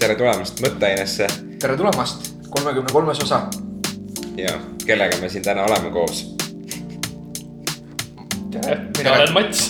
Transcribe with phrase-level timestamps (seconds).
[0.00, 1.26] tere tulemast Mõtteainesse
[1.60, 3.42] tere tulemast, kolmekümne kolmes osa.
[4.38, 4.54] ja
[4.86, 6.22] kellega me siin täna oleme koos?
[8.54, 9.66] tere, mina olen Mats.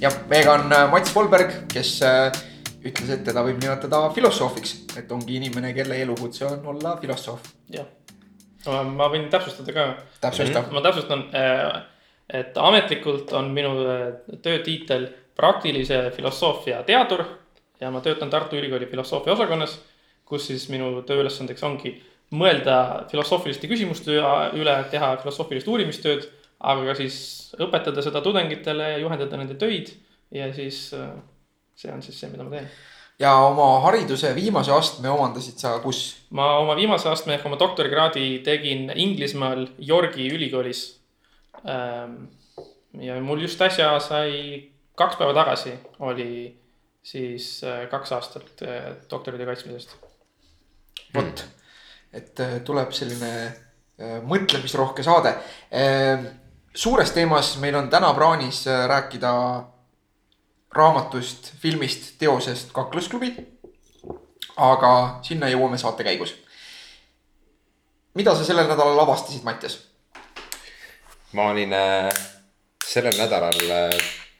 [0.00, 2.36] ja meiega on äh, Mats Volberg, kes äh,
[2.84, 7.48] ütles, et teda võib nimetada filosoofiks, et ongi inimene, kelle elukutse on olla filosoof.
[7.72, 7.88] jah,
[8.92, 9.88] ma võin täpsustada ka.
[10.20, 10.66] täpsusta.
[10.70, 11.24] ma täpsustan,
[12.28, 13.72] et ametlikult on minu
[14.42, 17.24] töötiitel praktilise filosoofia teadur
[17.80, 19.78] ja ma töötan Tartu Ülikooli filosoofia osakonnas,
[20.24, 21.94] kus siis minu tööülesandeks ongi
[22.34, 24.16] mõelda filosoofiliste küsimuste
[24.58, 26.26] üle, teha filosoofilist uurimistööd,
[26.58, 27.16] aga ka siis
[27.62, 29.92] õpetada seda tudengitele ja juhendada nende töid
[30.34, 30.88] ja siis
[31.76, 32.68] see on siis see, mida ma teen.
[33.20, 36.02] ja oma hariduse viimase astme omandasid sa kus?
[36.30, 40.84] ma oma viimase astme ehk oma doktorikraadi tegin Inglismaal Yorgi ülikoolis.
[43.00, 46.30] ja mul just äsja sai, kaks päeva tagasi oli
[47.06, 49.96] siis äh, kaks aastat äh, doktoritöö kaitsmisest.
[51.14, 51.44] vot,
[52.12, 53.62] et äh, tuleb selline
[54.28, 55.30] mõtlemisrohke saade.
[56.76, 59.30] suures teemas meil on täna plaanis rääkida
[60.76, 63.30] raamatust, filmist, teosest Kaklusklubi.
[64.56, 66.34] aga sinna jõuame saate käigus.
[68.14, 69.78] mida sa sellel nädalal avastasid, Mattias?
[71.32, 71.72] ma olin
[72.84, 73.96] sellel nädalal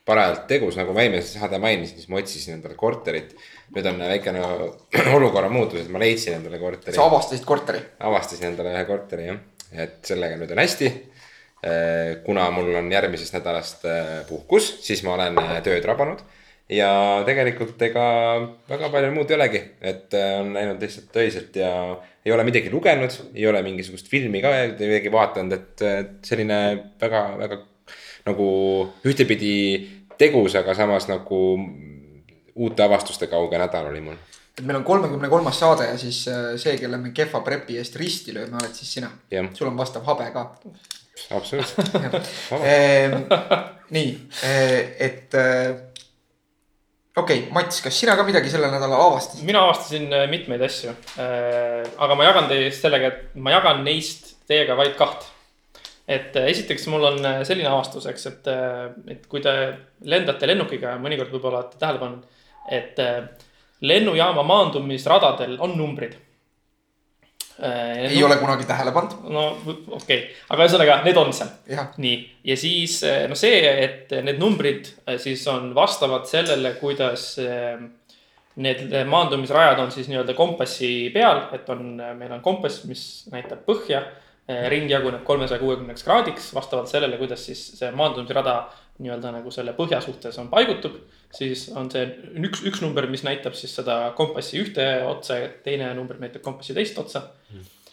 [0.06, 3.34] parajalt tegus, nagu ma eelmises saade mainisin, siis ma otsisin endale korterit.
[3.74, 4.42] nüüd on väikene
[5.16, 6.94] olukorra muutus, et ma leidsin endale korteri.
[6.94, 7.82] sa avastasid korteri?
[8.06, 9.42] avastasin endale ühe korteri jah,
[9.74, 10.92] et sellega nüüd on hästi.
[12.27, 16.20] kuna mul on järgmisest nädalast äh, puhkus, siis ma olen äh, tööd rabanud
[16.70, 16.90] ja
[17.27, 18.04] tegelikult ega
[18.70, 21.70] väga palju muud ei olegi, et on läinud lihtsalt öiselt ja
[22.27, 26.60] ei ole midagi lugenud, ei ole mingisugust filmi ka midagi vaadanud, et selline
[27.02, 27.64] väga, väga
[28.27, 28.48] nagu
[29.06, 29.54] ühtepidi
[30.19, 31.42] tegus, aga samas nagu
[32.56, 34.19] uute avastuste kauge nädal oli mul.
[34.56, 37.97] et meil on kolmekümne kolmas saade ja siis äh, see, kelle me kehva prepi eest
[38.00, 39.11] risti lööme, oled siis sina.
[39.55, 40.47] sul on vastav habe ka.
[41.36, 41.92] absoluutselt
[42.73, 43.27] ehm,
[43.96, 44.73] nii, äh,
[45.08, 45.77] et äh,
[47.17, 49.45] okei okay,, Mats, kas sina ka midagi sellel nädalal avastasid?
[49.45, 50.96] mina avastasin mitmeid asju.
[51.98, 55.29] aga ma jagan teist sellega, et ma jagan neist teiega vaid kaht
[56.06, 58.86] et äh, esiteks mul on äh, selline avastus, eks, et, äh,
[59.17, 59.55] et kui te
[60.06, 63.02] lendate lennukiga, mõnikord võib-olla olete tähele pannud, et
[63.86, 66.16] lennujaama maandumisradadel on numbrid.
[67.56, 69.28] ei ole kunagi tähele pannud.
[69.33, 70.18] no okei okay.,
[70.50, 71.52] aga ühesõnaga, need on seal.
[71.96, 72.98] nii, ja siis
[73.30, 74.90] no see, et need numbrid
[75.22, 77.36] siis on vastavad sellele, kuidas
[78.56, 84.02] need maandumisrajad on siis nii-öelda kompassi peal, et on, meil on kompass, mis näitab põhja
[84.46, 88.61] ring jaguneb kolmesaja kuuekümneks kraadiks vastavalt sellele, kuidas siis see maandumisrada
[89.02, 90.95] nii-öelda nagu selle põhja suhtes on paigutub.
[91.34, 92.05] siis on see
[92.39, 96.74] üks, üks number, mis näitab siis seda kompassi ühte otsa ja teine number näitab kompassi
[96.74, 97.23] teist otsa.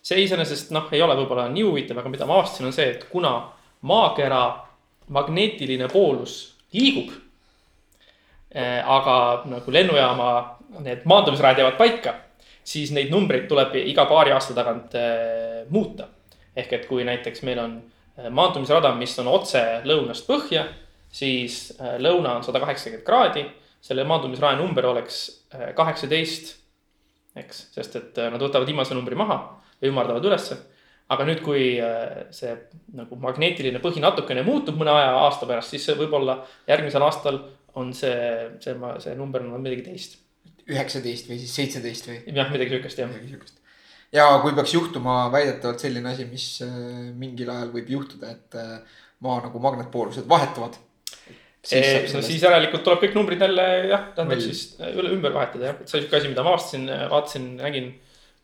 [0.03, 3.05] see iseenesest noh, ei ole võib-olla nii huvitav, aga mida ma avastasin, on see, et
[3.09, 3.33] kuna
[3.81, 4.43] maakera
[5.09, 7.11] magneetiline poolus liigub.
[8.53, 9.15] Eh, aga
[9.49, 10.27] nagu lennujaama
[10.85, 12.13] need maandumisrajad jäävad paika,
[12.63, 16.12] siis neid numbreid tuleb iga paari aasta tagant eh, muuta
[16.55, 17.77] ehk et kui näiteks meil on
[18.17, 20.65] äh, maandumisrada, mis on otse lõunast põhja,
[21.13, 23.45] siis äh, lõuna on sada kaheksakümmend kraadi.
[23.83, 26.53] selle maandumisraja number oleks äh, kaheksateist,
[27.35, 29.39] eks, sest et nad võtavad viimase numbri maha
[29.81, 30.57] ja ümardavad ülesse.
[31.09, 31.63] aga nüüd, kui
[32.33, 32.53] see
[32.95, 37.41] nagu magneetiline põhi natukene muutub mõne aja, aasta pärast, siis võib-olla järgmisel aastal
[37.75, 38.15] on see,
[38.63, 40.17] see, see number on midagi teist.
[40.69, 42.21] üheksateist või siis seitseteist või?
[42.31, 43.11] jah, midagi sihukest jah.
[43.11, 43.62] midagi sihukest
[44.13, 46.73] ja kui peaks juhtuma väidetavalt selline asi, mis äh,
[47.17, 50.77] mingil ajal võib juhtuda, et äh, maa nagu magnetpoolused vahetuvad.
[51.63, 55.71] Siis, no siis järelikult tuleb kõik numbrid jälle jah, tähendab siis äh, üle ümber vahetada
[55.71, 57.91] jah, et see on sihuke asi, mida ma avastasin, vaatasin, nägin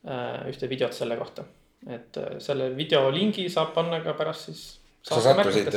[0.07, 1.47] äh, ühte videot selle kohta.
[1.87, 4.63] et selle video lingi saab panna ka pärast siis.
[5.07, 5.71] sa sattusid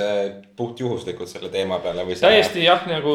[0.58, 3.12] puhtjuhuslikult selle teema peale või täiesti jah, nagu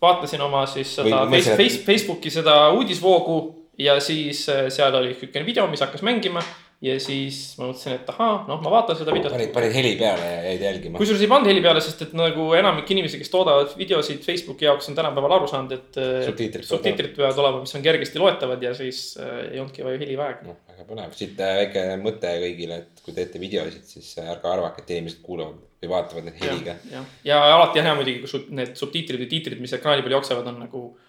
[0.00, 3.36] vaatasin oma siis seda või, face, face, Facebooki seda uudisvoogu
[3.78, 6.42] ja siis äh, seal oli niisugune video, mis hakkas mängima
[6.84, 9.32] ja siis ma mõtlesin, et ahaa, noh, ma vaatan seda videot.
[9.32, 11.00] panid, panid heli peale ja jäid jälgima.
[11.00, 14.90] kusjuures ei pannud heli peale, sest et nagu enamik inimesi, kes toodavad videosid Facebooki jaoks,
[14.92, 15.96] on tänapäeval aru saanud, et.
[16.00, 20.02] Äh, subtiitrid subtiitrid peavad olema, mis on kergesti loetavad ja siis äh, ei olnudki vaja
[20.04, 20.36] heli vaja.
[20.44, 24.84] noh, väga põnev, siit äh, väike mõte kõigile, et kui teete videosid, siis ärge arvake,
[24.84, 26.76] et inimesed kuulavad või vaatavad neid heliga.
[26.92, 30.18] ja, ja, ja alati on hea muidugi, kui need subtiitrid või tiitrid, mis ekraani peal
[30.18, 31.05] jooksevad, on nagu Äh,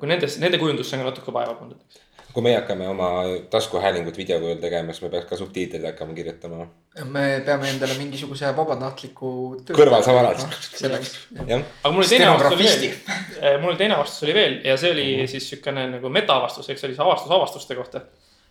[0.00, 2.00] kui nendes, nende kujundusse on ka natuke vaeva pandud.
[2.30, 3.08] kui meie hakkame oma
[3.50, 6.66] taskuhäälingut video kujul tegema, siis me peaks ka subtiitreid hakkama kirjutama.
[7.04, 9.32] me peame endale mingisuguse vabatahtliku.
[9.70, 10.44] kõrvalsavalad.
[10.82, 11.16] selleks.
[11.38, 12.94] aga mul oli teine avastus oli veel,
[13.40, 15.34] eh, mul oli teine avastus oli veel ja see oli mm -hmm.
[15.34, 18.00] siis siukene nagu metaavastus, eks see oli see avastus avastuste kohta.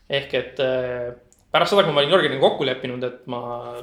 [0.10, 1.14] ehk et eh,
[1.52, 3.42] pärast seda, kui ma olin Jörgeniga kokku leppinud, et ma,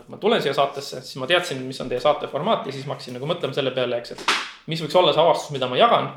[0.08, 2.94] ma tulen siia saatesse, siis ma teadsin, mis on teie saate formaat ja siis ma
[2.94, 4.24] hakkasin nagu mõtlema selle peale, eks, et
[4.70, 6.12] mis võiks olla see avastus, mida ma jagan.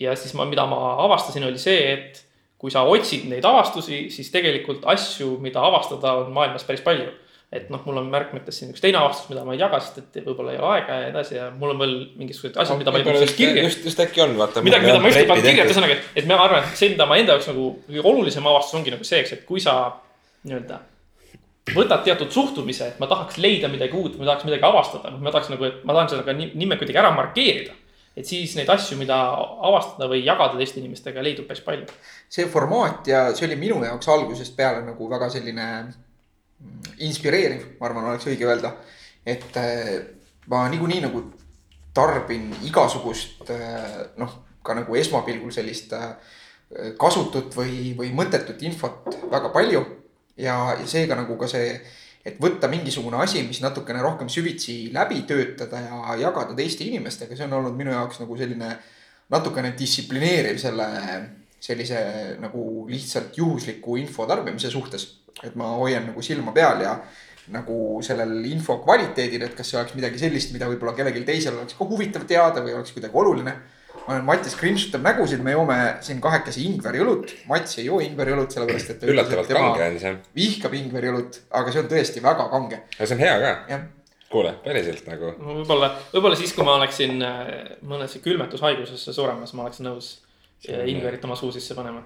[0.00, 2.24] Ja siis ma, mida ma avastasin, oli see, et
[2.58, 7.10] kui sa otsid neid avastusi, siis tegelikult asju, mida avastada, on maailmas päris palju.
[7.48, 10.18] et noh, mul on märkmetes siin üks teine avastus, mida ma ei jaga, sest et
[10.26, 13.00] võib-olla ei ole aega ja nii edasi ja mul on veel mingisugused asjad, mida ma
[13.00, 13.62] ei pannud kirja.
[13.64, 14.60] just, just äkki on, vaata.
[14.66, 17.06] midagi, mida ma just ei pannud kirja, ühesõnaga, et, et ma arvan, et see, mida
[17.08, 19.78] ma enda jaoks nagu kõige olulisem avastus ongi nagu see, eks, et kui sa
[20.44, 20.82] nii-öelda
[21.72, 25.48] võtad teatud suhtumise, et ma tahaks leida midagi uut, ma tahaks midagi avastada, ma tahaks
[25.54, 27.72] nagu, et ma tahan seda ka nime kuidagi ära markeerida
[28.16, 29.16] et siis neid asju, mida
[29.68, 31.86] avastada või jagada teiste inimestega, leidub päris palju.
[32.28, 35.68] see formaat ja see oli minu jaoks algusest peale nagu väga selline
[37.06, 38.74] inspireeriv, ma arvan, oleks õige öelda.
[39.26, 39.94] et äh,
[40.48, 41.22] ma niikuinii nagu
[41.94, 46.12] tarbin igasugust äh, noh, ka nagu esmapilgul sellist äh,
[47.00, 49.84] kasutut või, või mõttetut infot väga palju.
[50.36, 51.78] ja, ja seega nagu ka see
[52.24, 57.46] et võtta mingisugune asi, mis natukene rohkem süvitsi läbi töötada ja jagada teiste inimestega, see
[57.46, 58.72] on olnud minu jaoks nagu selline
[59.30, 60.88] natukene distsiplineeriv selle
[61.60, 62.00] sellise
[62.38, 65.14] nagu lihtsalt juhusliku info tarbimise suhtes.
[65.42, 66.96] et ma hoian nagu silma peal ja
[67.54, 71.76] nagu sellel info kvaliteedil, et kas see oleks midagi sellist, mida võib-olla kellelgi teisel oleks
[71.78, 73.54] ka huvitav teada või oleks kuidagi oluline
[74.08, 77.34] ma olen Mattis Grimsutab nägusid, me joome siin kahekesi ingveriõlut.
[77.50, 79.02] Mats ei joo ingveriõlut, sellepärast et.
[79.12, 80.12] üllatavalt kange on see.
[80.38, 82.78] vihkab ingveriõlut, aga see on tõesti väga kange.
[82.96, 83.80] aga see on hea ka.
[84.32, 85.34] kuule, päriselt nagu.
[85.50, 87.52] võib-olla, võib-olla siis, kui ma oleksin äh,
[87.84, 90.10] mõnesse külmetushaigusesse suremas, ma oleks nõus
[90.64, 92.00] ingverit oma suu sisse panema.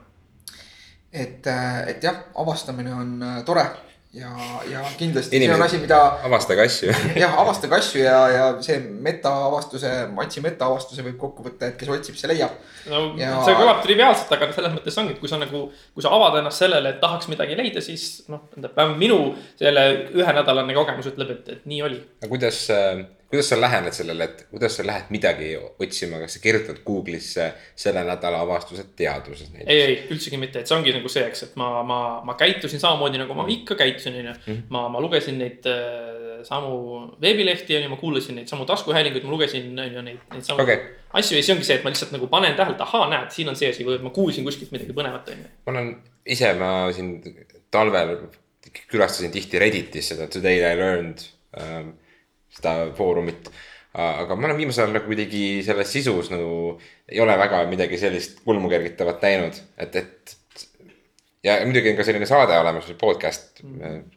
[1.12, 3.68] et, äh, et jah, avastamine on äh, tore
[4.12, 4.30] ja,
[4.70, 6.00] ja kindlasti Inimesed, see on asi, mida.
[6.28, 6.90] avastage asju
[7.22, 12.18] jah, avastage asju ja, ja see metaavastuse, Matsi metaavastuse võib kokku võtta, et kes otsib,
[12.20, 12.58] see leiab.
[12.92, 13.38] no ja...
[13.46, 15.64] see kõlab triviaalselt, aga selles mõttes ongi, et kui sa nagu,
[15.94, 19.18] kui sa avad ennast sellele, et tahaks midagi leida, siis noh, tähendab vähemalt minu
[19.60, 22.00] selle ühenädalane kogemus ütleb, et, et nii oli.
[22.20, 26.40] aga kuidas äh kuidas sa lähened sellele, et kuidas sa lähed midagi otsima, kas sa
[26.42, 27.46] kirjutad Google'isse
[27.80, 29.70] selle nädala avastused teaduses näiteks?
[29.72, 32.82] ei, ei üldsegi mitte, et see ongi nagu see, eks, et ma, ma, ma käitusin
[32.82, 34.34] samamoodi nagu ma ikka käitusin, onju.
[34.42, 34.66] Mhm.
[34.76, 36.74] ma, ma lugesin neid äh, samu
[37.24, 40.92] veebilehti, onju, ma kuulasin neid samu taskuhäälinguid, ma lugesin, onju, neid, neid samu okay.
[41.16, 43.48] asju ja siis ongi see, et ma lihtsalt nagu panen tähele, et ahaa, näed, siin
[43.48, 45.50] on see asi või ma kuulsin kuskilt midagi põnevat, onju.
[45.64, 45.90] ma olen
[46.36, 47.16] ise, ma siin
[47.72, 48.18] talvel
[48.92, 51.24] külastasin tihti Redditis seda Today I learned
[51.56, 51.94] ähm,
[52.56, 53.50] seda foorumit.
[53.92, 56.78] aga ma olen viimasel ajal nagu kuidagi selles sisus nagu
[57.08, 60.36] ei ole väga midagi sellist kulmukergitavat näinud, et, et.
[61.44, 63.60] ja muidugi on ka selline saade olemas, podcast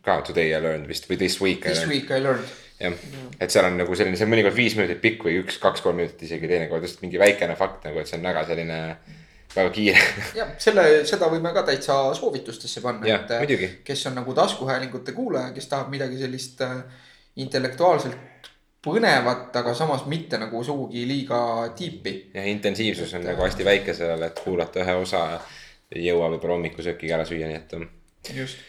[0.05, 1.67] ka Today I learned vist või This week.
[1.67, 2.47] This week I learned
[2.79, 2.95] jah,
[3.39, 6.25] et seal on nagu selline, see on mõnikord viis minutit pikk või üks, kaks-kolm minutit
[6.27, 8.79] isegi teinekord just mingi väikene fakt nagu, et see on väga selline
[9.55, 10.01] väga kiire.
[10.35, 13.71] jah, selle, seda võime ka täitsa soovitustesse panna, et muidugi.
[13.87, 16.81] kes on nagu taskuhäälingute kuulaja, kes tahab midagi sellist äh,
[17.35, 18.51] intellektuaalselt
[18.85, 21.39] põnevat, aga samas mitte nagu sugugi liiga
[21.77, 22.15] tiipi.
[22.33, 25.25] ja intensiivsus on et, nagu hästi väike sellele, et kuulata ühe osa,
[25.91, 27.73] ei jõua võib-olla hommikusöökiga ära süüa, nii et.
[28.35, 28.61] just,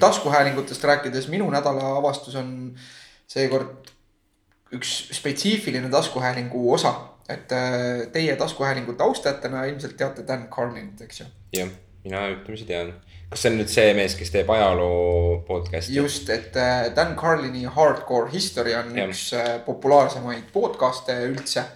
[0.00, 2.50] taskuhäälingutest rääkides, minu nädala avastus on
[3.28, 3.92] seekord
[4.74, 6.94] üks spetsiifiline taskuhäälingu osa.
[7.28, 11.26] et äh, teie taskuhäälingute austajatena ilmselt teate Dan Carlinit, eks ju.
[11.52, 11.68] jah,
[12.04, 12.92] mina ütlemisi tean
[13.28, 15.96] kas see on nüüd see mees, kes teeb ajaloo podcast'i?
[15.98, 19.08] just, et äh, Dan Carlini Hardcore History on ja.
[19.08, 21.66] üks äh, populaarsemaid podcast'e üldse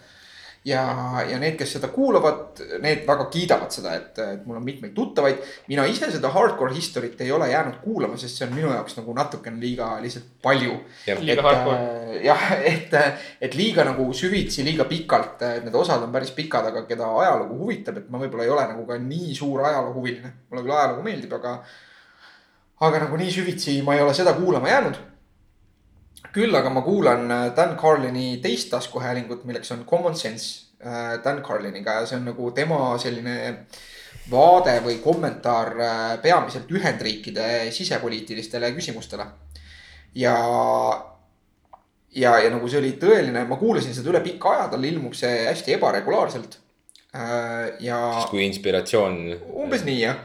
[0.65, 0.83] ja,
[1.27, 5.41] ja need, kes seda kuulavad, need väga kiidavad seda, et, et mul on mitmeid tuttavaid.
[5.69, 9.15] mina ise seda hardcore history't ei ole jäänud kuulama, sest see on minu jaoks nagu
[9.17, 10.79] natukene liiga lihtsalt palju.
[11.75, 12.97] Äh, jah, et,
[13.43, 17.59] et liiga nagu süvitsi, liiga pikalt, et need osad on päris pikad, aga keda ajalugu
[17.65, 20.37] huvitab, et ma võib-olla ei ole nagu ka nii suur ajaloohuviline.
[20.51, 21.57] mulle küll ajalugu meeldib, aga,
[22.87, 25.09] aga nagu nii süvitsi ma ei ole seda kuulama jäänud
[26.31, 31.43] küll aga ma kuulan äh, Dan Carlini teist taskuhäälingut, milleks on Common Sense äh, Dan
[31.43, 33.37] Carliniga ja see on nagu tema selline
[34.31, 39.27] vaade või kommentaar äh, peamiselt Ühendriikide sisepoliitilistele küsimustele.
[40.15, 40.37] ja,
[42.15, 45.47] ja, ja nagu see oli tõeline, ma kuulasin seda üle pika aja, tal ilmub see
[45.49, 46.59] hästi ebaregulaarselt.
[47.81, 47.99] ja.
[48.31, 49.19] kui inspiratsioon.
[49.65, 50.21] umbes nii jah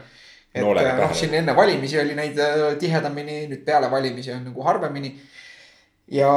[0.54, 2.38] et noh, siin enne valimisi oli neid
[2.80, 5.12] tihedamini, nüüd peale valimisi on nagu harvemini
[6.10, 6.30] ja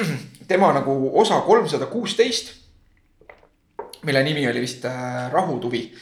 [0.50, 2.54] tema nagu osa kolmsada kuusteist,
[4.02, 5.92] mille nimi oli vist äh, Rahutuvi.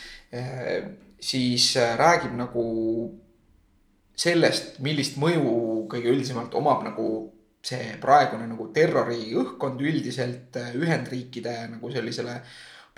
[1.20, 2.62] siis räägib nagu
[4.18, 7.06] sellest, millist mõju kõige üldisemalt omab nagu
[7.64, 12.34] see praegune nagu terroriõhkkond üldiselt Ühendriikide nagu sellisele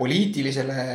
[0.01, 0.87] poliitilisele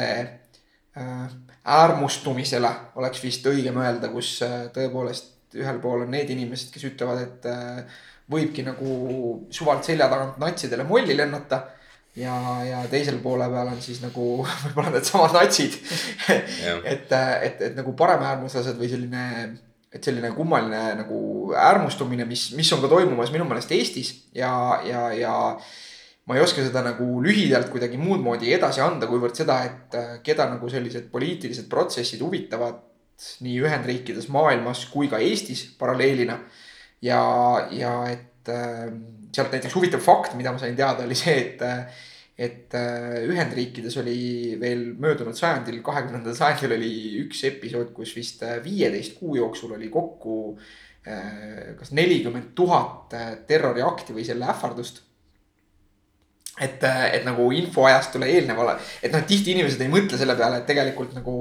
[1.65, 4.39] äärmustumisele oleks vist õigem öelda, kus
[4.75, 7.47] tõepoolest ühel pool on need inimesed, kes ütlevad, et
[8.31, 8.95] võibki nagu
[9.53, 11.63] suvalt selja tagant natsidele molli lennata.
[12.15, 12.35] ja,
[12.67, 15.77] ja teisel poole peal on siis nagu võib-olla needsamad natsid.
[16.91, 19.23] Et, et, et nagu paremäärmuslased või selline,
[19.91, 21.21] et selline kummaline nagu
[21.55, 24.11] äärmustumine, mis, mis on ka toimumas minu meelest Eestis.
[24.35, 24.51] Ja,
[24.88, 25.33] ja, ja
[26.27, 30.47] ma ei oska seda nagu lühidalt kuidagi muud moodi edasi anda, kuivõrd seda, et keda
[30.51, 32.79] nagu sellised poliitilised protsessid huvitavad
[33.45, 36.39] nii Ühendriikides, maailmas kui ka Eestis paralleelina
[37.01, 37.22] ja,
[37.74, 38.88] ja et äh,
[39.34, 42.08] sealt näiteks huvitav fakt, mida ma sain teada, oli see, et äh,
[42.41, 49.20] et äh, Ühendriikides oli veel möödunud sajandil, kahekümnendal sajandil oli üks episood, kus vist viieteist
[49.20, 50.38] kuu jooksul oli kokku
[51.01, 53.13] kas nelikümmend tuhat
[53.50, 55.00] terroriakti või selle ähvardust.
[56.62, 61.15] Et, et nagu infoajastule eelnevale, et noh, tihti inimesed ei mõtle selle peale, et tegelikult
[61.18, 61.36] nagu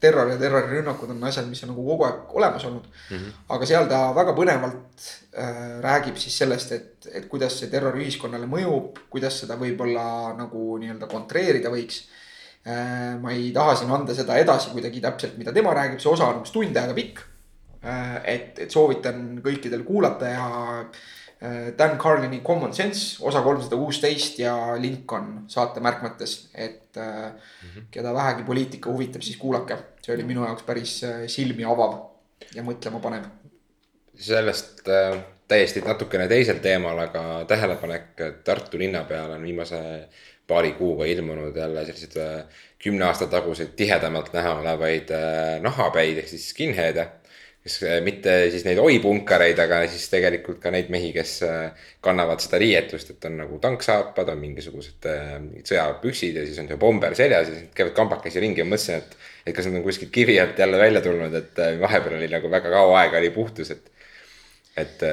[0.00, 3.16] terror ja terrorirünnakud on asjad, mis on nagu kogu aeg olemas olnud mm.
[3.16, 3.38] -hmm.
[3.56, 5.06] aga seal ta väga põnevalt
[5.38, 10.76] äh, räägib siis sellest, et, et kuidas see terror ühiskonnale mõjub, kuidas seda võib-olla nagu
[10.82, 12.02] nii-öelda kontreerida võiks
[12.66, 13.16] äh,.
[13.20, 16.42] ma ei taha siin anda seda edasi kuidagi täpselt, mida tema räägib, see osa on
[16.42, 17.24] umbes tund aega pikk
[17.84, 18.20] äh,.
[18.24, 20.48] et, et soovitan kõikidel kuulata ja
[20.86, 21.15] Äh,
[21.78, 27.82] Dan Carlini Common Sense osa kolmsada kuusteist ja link on saate märkmetes, et mm -hmm.
[27.90, 29.76] keda vähegi poliitika huvitab, siis kuulake.
[30.02, 31.98] see oli minu jaoks päris äh, silmi avav
[32.54, 33.24] ja mõtlema panev.
[34.14, 34.88] sellest
[35.48, 40.08] täiesti natukene teisel teemal, aga tähelepanek, Tartu linna peal on viimase
[40.46, 42.46] paari kuuga ilmunud jälle selliseid
[42.82, 45.10] kümne aasta taguseid tihedamalt näha olevaid
[45.60, 47.06] nahapäid ehk siis skinhead'e
[47.66, 52.42] kes äh, mitte siis neid oi-punkareid, aga siis tegelikult ka neid mehi, kes äh, kannavad
[52.44, 55.34] seda riietust, et on nagu tanksaapad, on mingisugused äh,
[55.66, 59.18] sõjapüksid ja siis on see bomber seljas ja siis käivad kambakesi ringi ja mõtlesin, et.
[59.46, 62.72] et kas nad on kuskilt kivi alt jälle välja tulnud, et vahepeal oli nagu väga
[62.72, 63.92] kaua aega oli puhtus, et
[64.76, 65.04] et.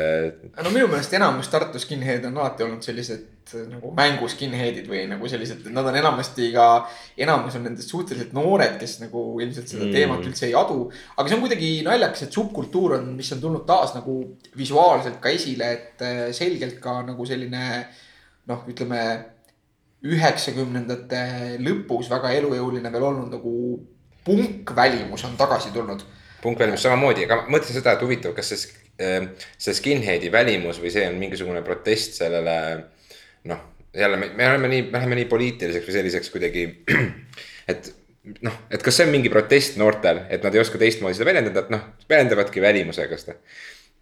[0.60, 3.30] no minu meelest enamus Tartu skinhead'e on alati olnud sellised
[3.70, 6.68] nagu mängu skinhead'id või nagu sellised, nad on enamasti ka,
[7.20, 9.94] enamus on nendest suhteliselt noored, kes nagu ilmselt seda mm.
[9.96, 10.88] teemat üldse ei adu.
[11.16, 14.18] aga see on kuidagi naljakas, et subkultuur on, mis on tulnud taas nagu
[14.60, 17.64] visuaalselt ka esile, et äh, selgelt ka nagu selline
[18.50, 19.04] noh, ütleme
[20.04, 21.24] üheksakümnendate
[21.64, 23.54] lõpus väga elujõuline veel olnud nagu
[24.24, 26.04] punkvälimus on tagasi tulnud.
[26.44, 31.08] punkvälimus samamoodi, aga ma mõtlesin seda, et huvitav, kas Ehm, see skinhead'i välimus või see
[31.10, 32.56] on mingisugune protest sellele.
[33.50, 33.60] noh,
[33.94, 36.68] jälle me, me oleme nii, me läheme nii poliitiliseks või selliseks kuidagi,
[37.72, 37.90] et
[38.46, 41.66] noh, et kas see on mingi protest noortel, et nad ei oska teistmoodi seda väljendada,
[41.66, 43.40] et noh, väljendavadki välimusega seda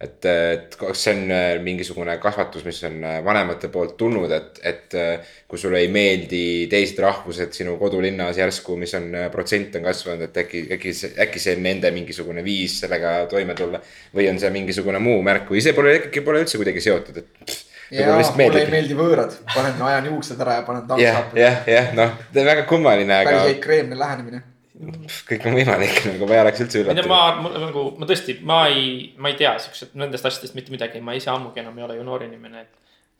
[0.01, 4.59] et, et kas see on äh, mingisugune kasvatus, mis on äh, vanemate poolt tulnud, et,
[4.65, 9.85] et äh, kui sulle ei meeldi teised rahvused sinu kodulinnas järsku, mis on protsent on
[9.89, 10.93] kasvanud, et äkki, äkki,
[11.25, 13.81] äkki see on nende mingisugune viis sellega toime tulla.
[14.15, 17.57] või on see mingisugune muu märk või see pole ikkagi pole üldse kuidagi seotud, et.
[17.93, 21.43] ja mulle ei meeldi võõrad, panen, ajan juuksed ära ja panen tantsappi.
[21.45, 23.21] jah, jah, noh, väga kummaline.
[23.21, 23.53] päris aga...
[23.59, 24.47] ekstreemne lähenemine
[24.81, 27.09] kõik on võimalik nagu, ma ei oleks üldse üllatunud.
[27.11, 31.01] ma, ma nagu, ma tõesti, ma ei, ma ei tea siukseid, nendest asjadest mitte midagi,
[31.05, 32.73] ma ise ammugi enam ei ole ju noor inimene, et.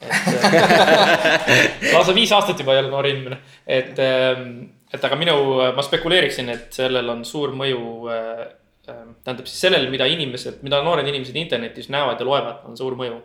[0.08, 3.38] et lausa viis aastat juba ei ole noor inimene,
[3.68, 4.50] et, ähm,
[4.92, 5.38] et aga minu,
[5.78, 8.44] ma spekuleeriksin, et sellel on suur mõju äh,
[8.90, 12.98] ähm, tähendab siis sellele, mida inimesed, mida noored inimesed internetis näevad ja loevad, on suur
[13.00, 13.22] mõju.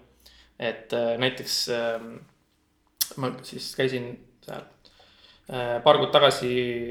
[0.61, 2.17] et äh, näiteks ähm,
[3.21, 4.13] ma siis käisin
[4.45, 4.76] seal Äh,
[5.47, 6.49] paar kuud tagasi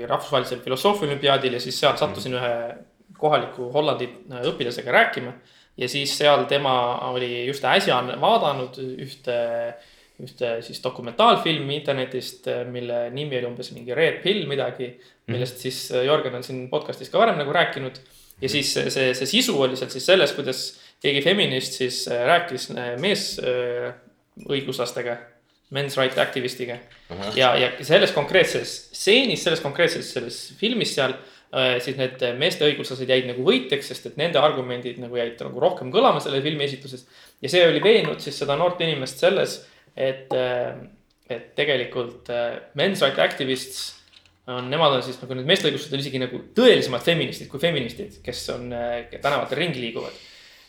[0.07, 2.37] rahvusvahelisel filosoofiaolümpiaadil ja siis seal sattusin mm.
[2.39, 2.53] ühe
[3.17, 5.33] kohaliku Hollandi äh, õpilasega rääkima.
[5.77, 9.73] ja siis seal tema oli just äsja vaadanud ühte,
[10.23, 14.99] ühte siis dokumentaalfilmi internetist, äh, mille nimi oli umbes mingi Red Pill midagi.
[15.25, 15.33] Mm.
[15.33, 17.95] millest siis Jörgen on siin podcast'is ka varem nagu rääkinud.
[18.41, 22.71] ja siis see, see, see sisu oli seal siis selles, kuidas keegi feminist siis rääkis
[23.01, 25.17] meesõiguslastega
[25.75, 27.15] men's right activist'iga uh.
[27.15, 27.31] -huh.
[27.37, 33.09] ja, ja selles konkreetses stseenis, selles konkreetses selles filmis seal äh, siis need meeste õiguslased
[33.09, 37.07] jäid nagu võitjaks, sest et nende argumendid nagu jäid nagu rohkem kõlama selles filmi esituses.
[37.41, 39.59] ja see oli veennud siis seda noort inimest selles,
[39.95, 40.73] et, äh,
[41.29, 43.91] et tegelikult äh, men's right activists
[44.47, 48.21] on, nemad on siis nagu need meeste õiguslased on isegi nagu tõelisemad feministid kui feministid,
[48.23, 48.69] kes on
[49.21, 50.13] tänavatel ringi liiguvad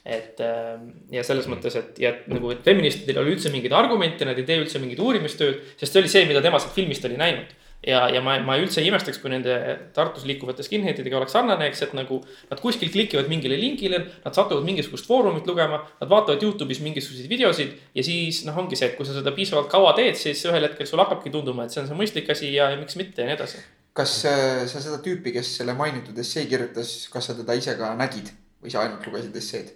[0.06, 4.26] et ähm, ja selles mõttes, et ja nagu, et feministidel ei ole üldse mingeid argumente,
[4.28, 7.18] nad ei tee üldse mingit uurimistööd, sest see oli see, mida tema sealt filmist oli
[7.18, 7.50] näinud.
[7.86, 9.52] ja, ja ma, ma üldse ei imestaks, kui nende
[9.94, 12.20] Tartus liikuvate skinheadidega oleks sarnane, eks, et nagu
[12.50, 17.74] nad kuskil klikivad mingile linkile, nad satuvad mingisugust foorumit lugema, nad vaatavad Youtube'is mingisuguseid videosid
[17.94, 20.88] ja siis noh, ongi see, et kui sa seda piisavalt kaua teed, siis ühel hetkel
[20.88, 23.38] sul hakkabki tunduma, et see on see mõistlik asi ja, ja miks mitte ja nii
[23.38, 23.62] edasi.
[23.96, 27.94] kas äh, sa seda tüüpi, kes selle mainitud essee kirjutas, kas sa teda ise ka
[27.98, 28.32] nägid
[28.62, 29.74] või sa ainult lugesid esseed?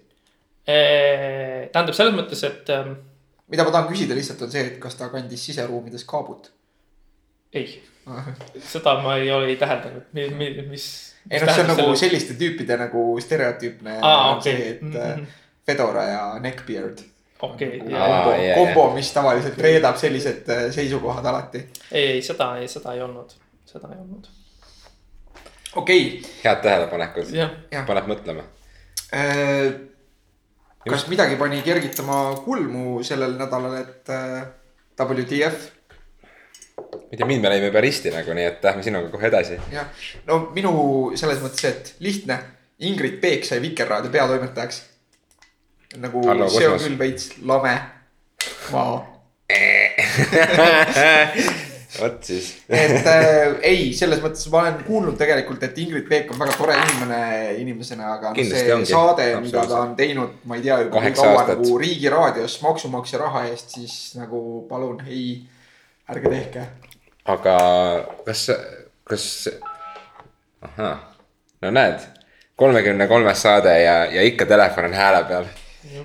[0.66, 2.70] Tähendab selles mõttes, et.
[2.74, 2.96] Ähm,
[3.50, 6.52] mida ma tahan küsida lihtsalt on see, et kas ta kandis siseruumides kaabut?
[7.52, 7.80] ei
[8.62, 10.02] seda ma ei ole ei täheldanud,
[10.70, 10.86] mis.
[11.30, 14.36] ei noh, see on nagu selliste tüüpide nagu stereotüüpne ah,.
[14.36, 14.52] Okay.
[14.52, 15.26] see, et mm -hmm.
[15.66, 16.98] Fedora ja neckbeard.
[17.40, 21.68] okei okay, nagu kombo, yeah, kombo, mis tavaliselt reedab sellised äh, seisukohad alati.
[21.92, 23.30] ei, ei seda, ei seda ei olnud,
[23.66, 24.26] seda ei olnud.
[25.74, 26.30] okei okay..
[26.44, 27.36] head tähelepanekud,
[27.86, 28.42] paneb mõtlema
[29.14, 29.89] äh,.
[30.88, 34.40] Kas midagi pani kergitama kulmu sellel nädalal, et äh,
[35.00, 35.68] WTF
[36.80, 39.58] ma ei tea, mind me näime juba risti nagu, nii et lähme sinuga kohe edasi.
[39.74, 39.86] jah,
[40.28, 40.72] no minu
[41.20, 42.38] selles mõttes, et lihtne,
[42.88, 44.82] Ingrid Peek sai Vikerraadio peatoimetajaks.
[46.00, 47.74] nagu Hallo, see on küll veits lame.
[48.72, 49.20] Maa
[51.98, 56.38] vot siis et äh, ei, selles mõttes ma olen kuulnud tegelikult, et Ingrid Peek on
[56.40, 57.22] väga tore inimene,
[57.62, 58.90] inimesena, aga no, see ongi.
[58.92, 63.46] saade, mida ta on teinud, ma ei tea juba kui kaua nagu Riigiraadios maksumaksja raha
[63.50, 65.24] eest, siis nagu palun ei
[66.10, 66.66] ärge tehke.
[67.34, 67.56] aga
[68.26, 68.46] kas,
[69.10, 69.26] kas,
[70.62, 70.94] ahhaa,
[71.62, 72.06] no näed,
[72.60, 75.50] kolmekümne kolmes saade ja, ja ikka telefon on hääle peal.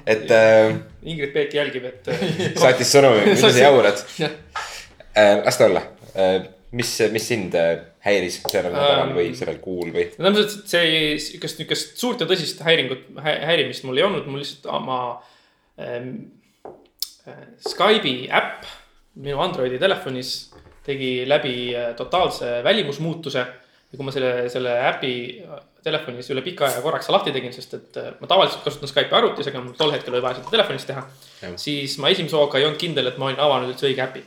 [0.08, 0.76] et äh,.
[1.06, 2.08] Ingrid Peek jälgib, et
[2.58, 4.40] saatis sõnumi, mida sa jaurad äh,.
[5.16, 5.82] Las ta olla
[6.16, 6.42] äh,,
[6.76, 10.08] mis, mis sind äh, häiris sellel nädalal või sellel kuul või?
[10.20, 14.44] no täpselt, see ei, sihukest, nihukest suurt ja tõsist häiringut, häirimist mul ei olnud, mul
[14.44, 15.00] lihtsalt oma
[15.82, 16.12] ähm,
[17.28, 18.68] äh, Skype'i äpp
[19.24, 20.36] minu Androidi telefonis
[20.86, 23.46] tegi läbi äh, totaalse välimusmuutuse.
[23.92, 27.74] ja kui ma selle, selle äpi äh, telefonis üle pika aja korraks lahti tegin, sest
[27.78, 30.88] et äh, ma tavaliselt kasutan Skype'i arvutis, aga mul tol hetkel oli vaja seda telefonis
[30.90, 31.06] teha.
[31.62, 34.26] siis ma esimese hooga ei olnud kindel, et ma olin avanud üldse õige äpi.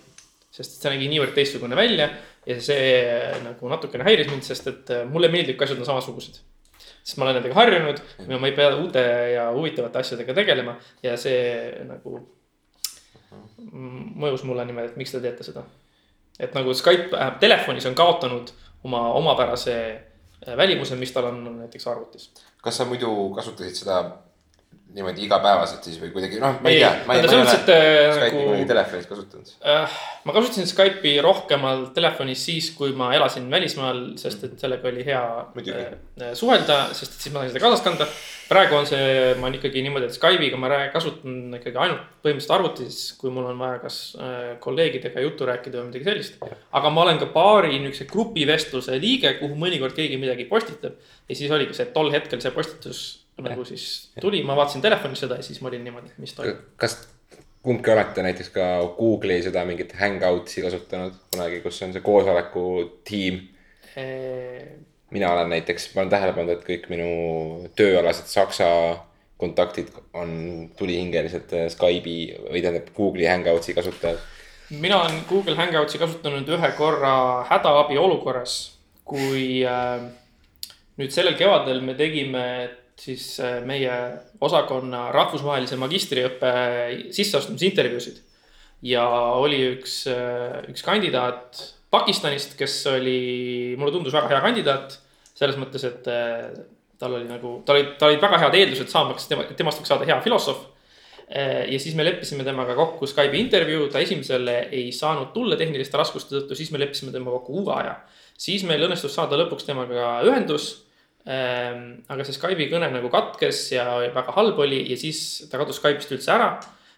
[0.58, 2.10] Sest see nägi niivõrd teistsugune välja
[2.46, 2.92] ja see
[3.44, 6.42] nagu natukene häiris mind, sest et mulle meeldib ka asjad on samasugused
[7.08, 11.40] sest ma olen nendega harjunud, ma ei pea uute ja huvitavate asjadega tegelema ja see
[11.88, 12.18] nagu
[14.18, 15.64] mõjus mulle niimoodi, et miks te teete seda.
[16.38, 18.52] et nagu Skype äh, telefonis on kaotanud
[18.84, 19.74] oma omapärase
[20.56, 22.30] välimuse, mis tal on näiteks arvutis.
[22.62, 24.02] kas sa muidu kasutasid seda
[24.96, 26.90] niimoodi igapäevaselt siis või kuidagi noh, ma ei tea.
[27.04, 29.98] ma ei, ma ei ole Skype'i nagu, kunagi telefonis kasutanud äh,.
[30.24, 35.20] ma kasutasin Skype'i rohkemalt telefonis siis, kui ma elasin välismaal, sest et sellega oli hea
[35.60, 35.76] äh,
[36.22, 38.08] äh, suhelda, sest et siis ma sain seda kaasas kanda.
[38.48, 39.04] praegu on see,
[39.36, 43.60] ma olen ikkagi niimoodi, et Skype'iga ma kasutan ikkagi ainult põhimõtteliselt arvutis, kui mul on
[43.60, 46.42] vaja kas äh, kolleegidega juttu rääkida või midagi sellist.
[46.72, 50.96] aga ma olen ka paari niisuguse grupivestluse liige, kuhu mõnikord keegi midagi postitab
[51.28, 53.06] ja siis oligi see, et tol hetkel see postitus
[53.44, 56.64] nagu siis tuli, ma vaatasin telefonis seda ja siis ma olin niimoodi, mis toimub.
[56.76, 56.96] kas
[57.62, 58.66] kumbki olete näiteks ka
[58.98, 62.66] Google'i seda mingit hangout'i kasutanud kunagi, kus on see koosoleku
[63.08, 63.42] tiim
[65.10, 67.10] mina olen näiteks, ma olen tähele pannud, et kõik minu
[67.78, 68.68] tööalased saksa
[69.38, 70.30] kontaktid on
[70.78, 74.18] tulihingeliselt Skype'i või tähendab Google'i hangout'i kasutajad.
[74.70, 78.56] mina olen Google Hangout'i kasutanud ühe korra hädaabi olukorras,
[79.04, 80.02] kui äh,
[80.98, 82.44] nüüd sellel kevadel me tegime
[82.98, 83.92] siis äh, meie
[84.44, 86.52] osakonna rahvusvahelise magistriõppe
[87.14, 88.22] sisseastumisintervjuusid.
[88.82, 89.04] ja
[89.38, 94.98] oli üks, äh, üks kandidaat Pakistanist, kes oli, mulle tundus väga hea kandidaat.
[95.38, 96.50] selles mõttes, et äh,
[96.98, 100.08] tal oli nagu, tal olid, tal olid väga head eeldused saamaks, tema, temast võiks saada
[100.08, 100.66] hea filosoof.
[101.28, 106.32] ja siis me leppisime temaga kokku Skype'i intervjuu, ta esimesele ei saanud tulla tehniliste raskuste
[106.32, 107.94] tõttu, siis me leppisime temaga kokku uue aja.
[108.32, 110.87] siis meil õnnestus saada lõpuks temaga ühendus
[111.28, 116.12] aga see Skype'i kõne nagu katkes ja väga halb oli ja siis ta kadus Skype'ist
[116.14, 116.54] üldse ära.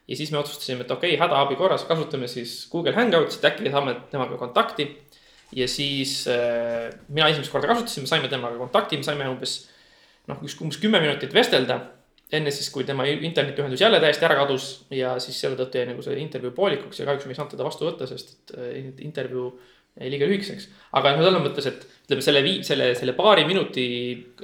[0.07, 3.71] ja siis me otsustasime, et okei okay,, hädaabi korras kasutame siis Google Hangoutsi, et äkki
[3.71, 4.87] saame temaga kontakti.
[5.53, 9.65] ja siis äh, mina esimest korda kasutasin, me saime temaga kontakti, me saime umbes
[10.29, 11.81] noh, üks umbes kümme minutit vestelda.
[12.31, 16.03] enne siis, kui tema internetiühendus jälle täiesti ära kadus ja siis selle tõttu jäi nagu
[16.07, 19.49] see intervjuu poolikuks ja kahjuks me ei saanud teda vastu võtta, sest et äh, intervjuu
[19.99, 20.69] liiga lühikeseks.
[20.97, 23.87] aga noh, selles mõttes, et ütleme selle vii-, selle, selle paari minuti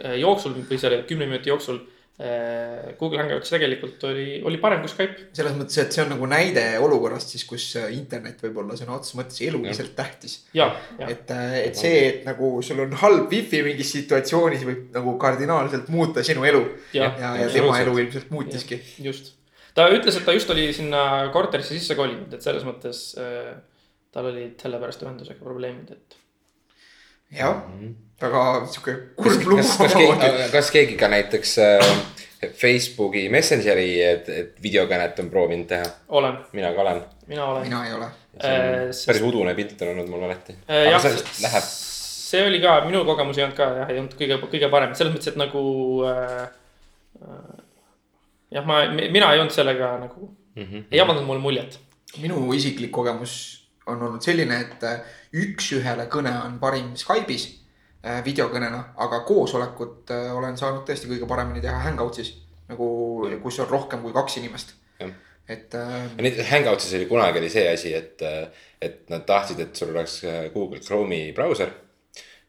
[0.02, 1.78] äh, jooksul või selle kümne minuti jooksul
[2.20, 5.28] äh, Google Hangouts tegelikult oli, oli parem kui Skype.
[5.36, 8.96] selles mõttes, et see on nagu näide olukorrast siis, kus äh, internet võib olla sõna
[8.98, 10.38] otseses mõttes eluliselt tähtis.
[10.54, 11.32] et,
[11.62, 16.46] et see, et nagu sul on halb wifi mingis situatsioonis võib nagu kardinaalselt muuta sinu
[16.48, 16.66] elu.
[16.96, 18.82] ja, ja, ja tema elu ilmselt muutiski.
[19.06, 19.34] just,
[19.78, 23.56] ta ütles, et ta just oli sinna korterisse sisse kolinud, et selles mõttes äh,
[24.16, 26.16] tal olid sellepärast ühendusega probleemid, et
[27.36, 29.56] jah mm -hmm., väga sihuke kurb lugu.
[29.62, 31.96] kas, kas, keegi, kas keegi ka näiteks äh,
[32.60, 35.90] Facebooki Messengeri, et, et videokõnet on proovinud teha?
[36.08, 36.38] olen.
[36.52, 37.02] mina ka olen.
[37.26, 37.68] mina olen.
[37.68, 38.08] mina ei ole.
[38.36, 39.06] Äh, sest...
[39.10, 40.56] päris udune pilt on olnud mul alati.
[40.68, 41.04] Äh, jah,
[41.42, 41.68] läheb.
[42.30, 45.14] see oli ka, minu kogemus ei olnud ka jah, ei olnud kõige, kõige parem, selles
[45.14, 45.62] mõttes, et nagu
[46.08, 46.48] äh,.
[47.20, 47.62] äh
[48.56, 50.88] jah, ma, mina ei olnud sellega nagu mm, -hmm.
[50.90, 51.78] ei avaldanud mulle muljet.
[52.22, 53.55] minu isiklik kogemus
[53.86, 60.32] on olnud selline, et äh, üks-ühele kõne on parim Skype'is äh, videokõnena, aga koosolekut äh,
[60.34, 62.34] olen saanud tõesti kõige paremini teha Hangoutsis.
[62.66, 62.88] nagu,
[63.42, 64.74] kus on rohkem kui kaks inimest.
[65.48, 65.96] et äh....
[66.18, 68.22] nüüd Hangoutsis oli kunagi oli see asi, et,
[68.82, 70.22] et nad tahtsid, et sul oleks
[70.54, 71.70] Google Chrome'i brauser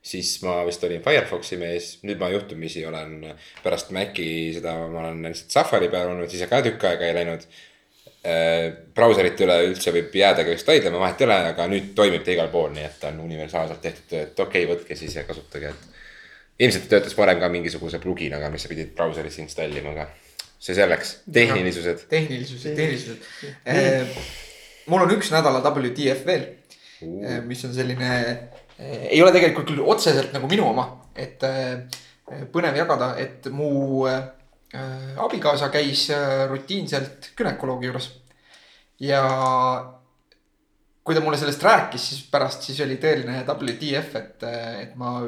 [0.08, 3.20] siis ma vist olin Firefoxi mees, nüüd ma juhtumisi olen
[3.62, 7.46] pärast Maci seda, ma olen lihtsalt Safari peal olnud, siis ka tükk aega ei läinud
[7.46, 7.76] Äh,
[8.96, 12.50] brauserite üle üldse võib jäädagi vist vaidlema, vahet ei ole, aga nüüd toimib ta igal
[12.52, 16.06] pool, nii et ta on universaalselt tehtud, et okei okay,, võtke siis ja kasutage, et.
[16.66, 20.08] ilmselt töötas varem ka mingisuguse pluginaga, mis sa pidid brauserisse installima, aga
[20.60, 22.08] see selleks, tehnilisused.
[22.10, 24.18] tehnilisused, tehnilisused eh,.
[24.92, 29.86] mul on üks nädala WTF veel uh., mis on selline eh,, ei ole tegelikult küll
[29.86, 31.86] otseselt nagu minu oma, et eh,
[32.52, 34.37] põnev jagada, et mu eh, Äh,
[34.74, 38.10] abikaasa käis äh, rutiinselt günekoloogi juures.
[39.00, 39.22] ja
[41.04, 45.22] kui ta mulle sellest rääkis, siis pärast siis oli tõeline WTF, et, äh, et ma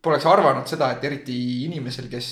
[0.00, 2.28] poleks arvanud seda, et eriti inimesel, kes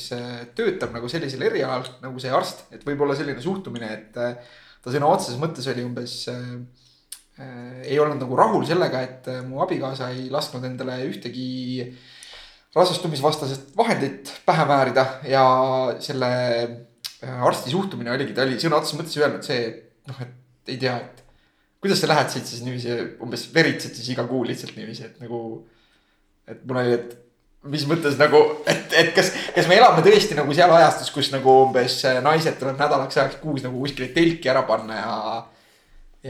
[0.57, 5.37] töötab nagu sellisel erialal nagu see arst, et võib-olla selline suhtumine, et ta sõna otseses
[5.41, 6.55] mõttes oli umbes äh,.
[7.85, 11.51] ei olnud nagu rahul sellega, et mu abikaasa ei lasknud endale ühtegi
[11.85, 12.17] äh,
[12.77, 15.45] rasestumisvastasest vahendit pähe määrida ja
[16.05, 16.33] selle
[17.25, 20.77] äh, arsti suhtumine oligi, ta oli sõna otseses mõttes öelnud see, et noh, et ei
[20.81, 21.25] tea, et
[21.81, 25.41] kuidas sa lähed siit siis niiviisi umbes veritsed siis iga kuu lihtsalt niiviisi, et nagu.
[26.49, 27.17] et mul oli, et
[27.69, 31.55] mis mõttes nagu, et, et kas, kas me elame tõesti nagu seal ajastus, kus nagu
[31.67, 35.15] umbes naised tuleb nädalaks ajaks kuus nagu kuskile telki ära panna ja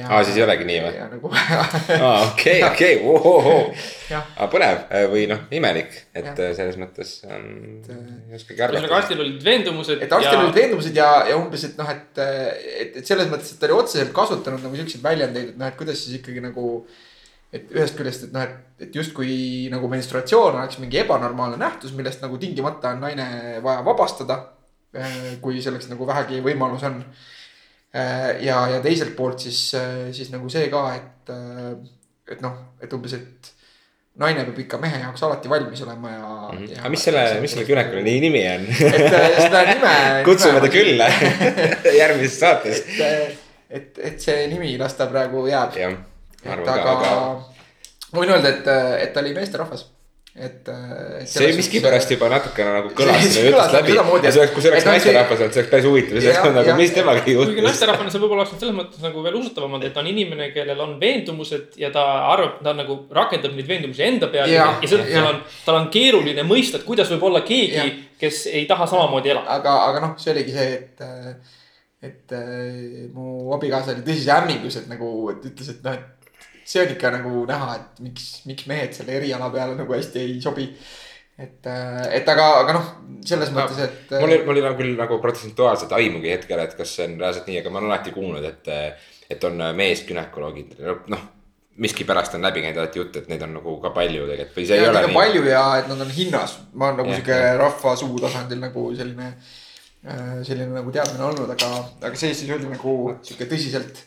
[0.06, 0.92] aa, siis ei olegi nii või?
[1.14, 1.30] Nagu...
[1.32, 2.98] aa, okei, okei,
[4.14, 6.34] aga põnev äh, või noh, imelik, et ja.
[6.34, 7.46] Äh, selles mõttes um,
[8.28, 8.78] ei oskagi arvata.
[8.78, 10.02] ühesõnaga arstil olid veendumused.
[10.04, 10.42] et arstil ja...
[10.44, 13.78] olid veendumused ja, ja umbes, et noh, et, et, et selles mõttes, et ta oli
[13.78, 16.74] otseselt kasutanud nagu siukseid väljendeid, et noh, et kuidas siis ikkagi nagu.
[17.48, 22.20] et ühest küljest, et noh, et, et justkui nagu menstruatsioon oleks mingi ebanormaalne nähtus, millest
[22.20, 23.28] nagu tingimata on naine
[23.64, 24.42] vaja vabastada.
[25.40, 27.02] Kui selleks nagu vähegi võimalus on
[27.94, 31.72] ja, ja teiselt poolt siis, äh, siis nagu see ka, et, äh,
[32.35, 33.53] et noh, et umbes, et
[34.18, 36.59] naine peab ikka mehe jaoks alati valmis olema ja mm.
[36.59, 36.79] -hmm.
[36.81, 38.66] aga mis selle, mis selle künekuli nimi on?
[38.68, 39.92] et seda nime
[40.29, 41.11] kutsume ta külla
[42.01, 42.83] järgmises saates.
[42.98, 43.38] et,
[43.70, 45.79] et, et see nimi las ta praegu jääb.
[45.79, 45.94] jah,
[46.44, 47.12] ma arvan ka, aga.
[48.12, 48.74] ma võin öelda, et,
[49.07, 49.87] et ta oli meesterahvas
[50.38, 51.29] et, et.
[51.29, 53.96] see miskipärast juba natukene nagu kõlas sinu jutust läbi.
[53.96, 56.74] ja see oleks, kui see oleks naisterahvas olnud, see oleks päris huvitav, see oleks nagu,
[56.79, 57.51] mis temaga juhtus.
[57.51, 60.83] kuigi naisterahvana see võib-olla oleks selles mõttes nagu veel usutavamad, et ta on inimene, kellel
[60.85, 64.51] on veendumused ja ta arvab, ta nagu rakendab neid veendumusi enda peal.
[64.53, 67.88] ja, ja seetõttu tal on, tal on keeruline mõista, et kuidas võib olla keegi,
[68.20, 69.59] kes ei taha samamoodi elada.
[69.59, 71.57] aga, aga noh, see oligi see, et,
[72.11, 72.38] et
[73.14, 76.17] mu abikaasa oli tõsises hämmingus, et nagu, et ütles, et noh, et
[76.68, 80.35] see on ikka nagu näha, et miks, miks mehed selle eriala peale nagu hästi ei
[80.44, 80.68] sobi.
[81.38, 82.87] et, äh, et aga, aga noh,
[83.24, 84.14] selles no, mõttes, et.
[84.18, 87.46] mul ei, mul ei ole küll nagu protsentuaalselt aimugi hetkel, et kas see on reaalselt
[87.48, 88.70] nii, aga ma olen alati kuulnud, et,
[89.31, 90.78] et on meesgünekoloogid,
[91.14, 91.26] noh
[91.78, 94.78] miskipärast on läbi käinud alati jutt, et neid on nagu ka palju tegelikult või see
[94.81, 98.18] ja, ei ole palju ja et nad on hinnas, ma olen nagu sihuke rahva suu
[98.22, 99.28] tasandil nagu selline,
[100.02, 101.70] äh, selline nagu teadmine olnud, aga,
[102.02, 104.02] aga see siis oli nagu sihuke tõsiselt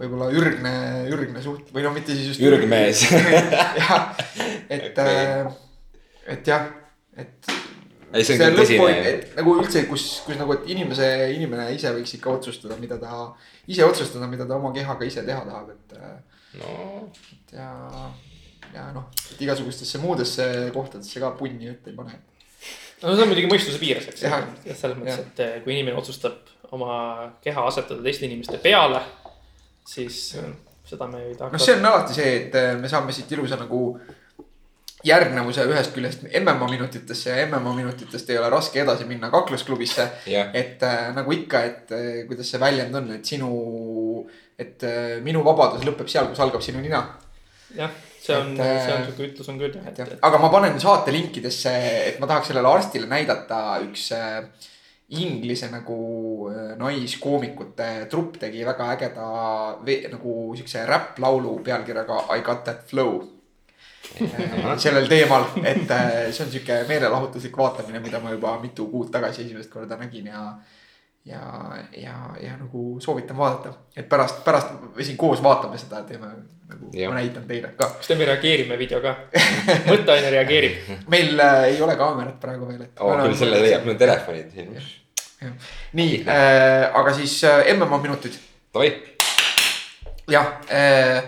[0.00, 0.74] võib-olla ürgne,
[1.12, 2.44] ürgne suht- või no mitte siis just.
[2.44, 3.02] ürgmees
[3.80, 4.12] jah,
[4.72, 5.50] et okay.,
[6.30, 6.70] et jah,
[7.18, 7.50] et.
[8.14, 9.12] ei, see on küll tõsine.
[9.36, 13.26] nagu üldse, kus, kus nagu, et inimese, inimene ise võiks ikka otsustada, mida ta,
[13.68, 15.96] ise otsustada, mida ta oma kehaga ise teha tahab, et
[16.62, 16.74] no..
[17.36, 17.70] et ja,
[18.72, 22.16] ja noh, et igasugustesse muudesse kohtadesse ka punni ette ei pane.
[23.02, 24.24] no see on muidugi mõistuse piires, eks.
[24.24, 26.94] selles mõttes, et eh, kui inimene otsustab oma
[27.42, 29.02] keha asetada teiste inimeste peale
[29.86, 30.46] siis ja.
[30.84, 31.52] seda me ei tahaks.
[31.52, 33.82] noh, see on alati see, et äh, me saame siit ilusa nagu
[35.06, 40.50] järgnevuse ühest küljest MMA minutitesse ja MMA minutitest ei ole raske edasi minna kaklusklubisse yeah..
[40.54, 43.50] et äh, nagu ikka, et äh, kuidas see väljend on, et sinu,
[44.60, 47.00] et äh, minu vabadus lõpeb seal, kus algab sinu nina.
[47.76, 50.18] jah, see on, see on sihuke ütlus on küll jah, et.
[50.28, 51.72] aga ma panen saate linkidesse,
[52.10, 54.42] et ma tahaks sellele arstile näidata üks äh,
[55.10, 55.96] Inglise nagu
[56.52, 59.28] äh, naiskoomikute trupp tegi väga ägeda
[60.12, 63.20] nagu siukse räpplaulu pealkirjaga I got that flow.
[64.80, 65.90] sellel teemal, et
[66.34, 70.44] see on sihuke meelelahutuslik vaatamine, mida ma juba mitu kuud tagasi esimest korda nägin ja
[71.24, 71.40] ja,
[71.96, 76.30] ja, ja nagu soovitan vaadata, et pärast, pärast me siin koos vaatame seda, teeme
[76.68, 77.90] nagu, ma näitan teile ka.
[77.98, 79.14] kas teeme reageerime video ka
[79.90, 83.04] mõtteaine reageerib meil äh, ei ole kaamerat praegu veel, et.
[83.04, 84.74] oo, küll selle leiab, mul on telefonid siin.
[85.96, 88.38] Nii äh,, aga siis äh, MMA minutid.
[88.74, 88.92] Davai.
[90.30, 91.22] jah äh,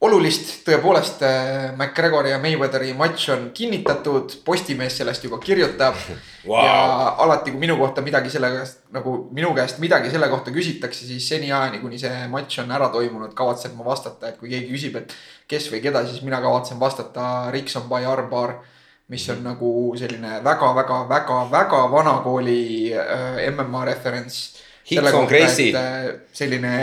[0.00, 5.98] olulist tõepoolest äh, McGregori ja Mayweatheri matš on kinnitatud, Postimees sellest juba kirjutab
[6.48, 6.62] wow..
[6.62, 6.76] ja
[7.24, 11.26] alati, kui minu kohta midagi selle käest nagu minu käest midagi selle kohta küsitakse, siis
[11.28, 15.14] seniajani, kuni see matš on ära toimunud, kavatsen ma vastata, et kui keegi küsib, et
[15.50, 18.60] kes või keda, siis mina kavatsen vastata Rickson by armbar
[19.08, 24.58] mis on nagu selline väga-väga-väga-väga vanakooli äh, MMA referents.
[24.90, 25.72] Hickson Gracie.
[25.76, 26.74] Äh, selline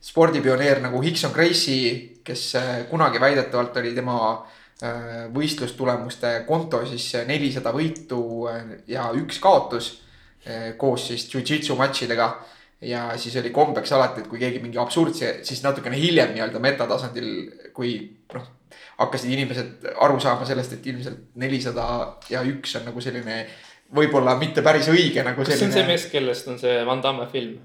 [0.00, 4.16] spordipioneer nagu Hickson Gracie kes äh, kunagi väidetavalt oli tema
[5.34, 8.46] võistlustulemuste konto siis nelisada võitu
[8.88, 9.90] ja üks kaotus
[10.80, 12.28] koos siis jujitsu matšidega.
[12.80, 17.28] ja siis oli kombeks alati, et kui keegi mingi absurdse, siis natukene hiljem nii-öelda metatasandil,
[17.76, 17.92] kui
[18.32, 18.46] noh,
[19.00, 21.86] hakkasid inimesed aru saama sellest, et ilmselt nelisada
[22.30, 23.42] ja üks on nagu selline
[23.96, 25.56] võib-olla mitte päris õige nagu selline.
[25.56, 27.58] kas see on see mees, kellest on see Van Damme film?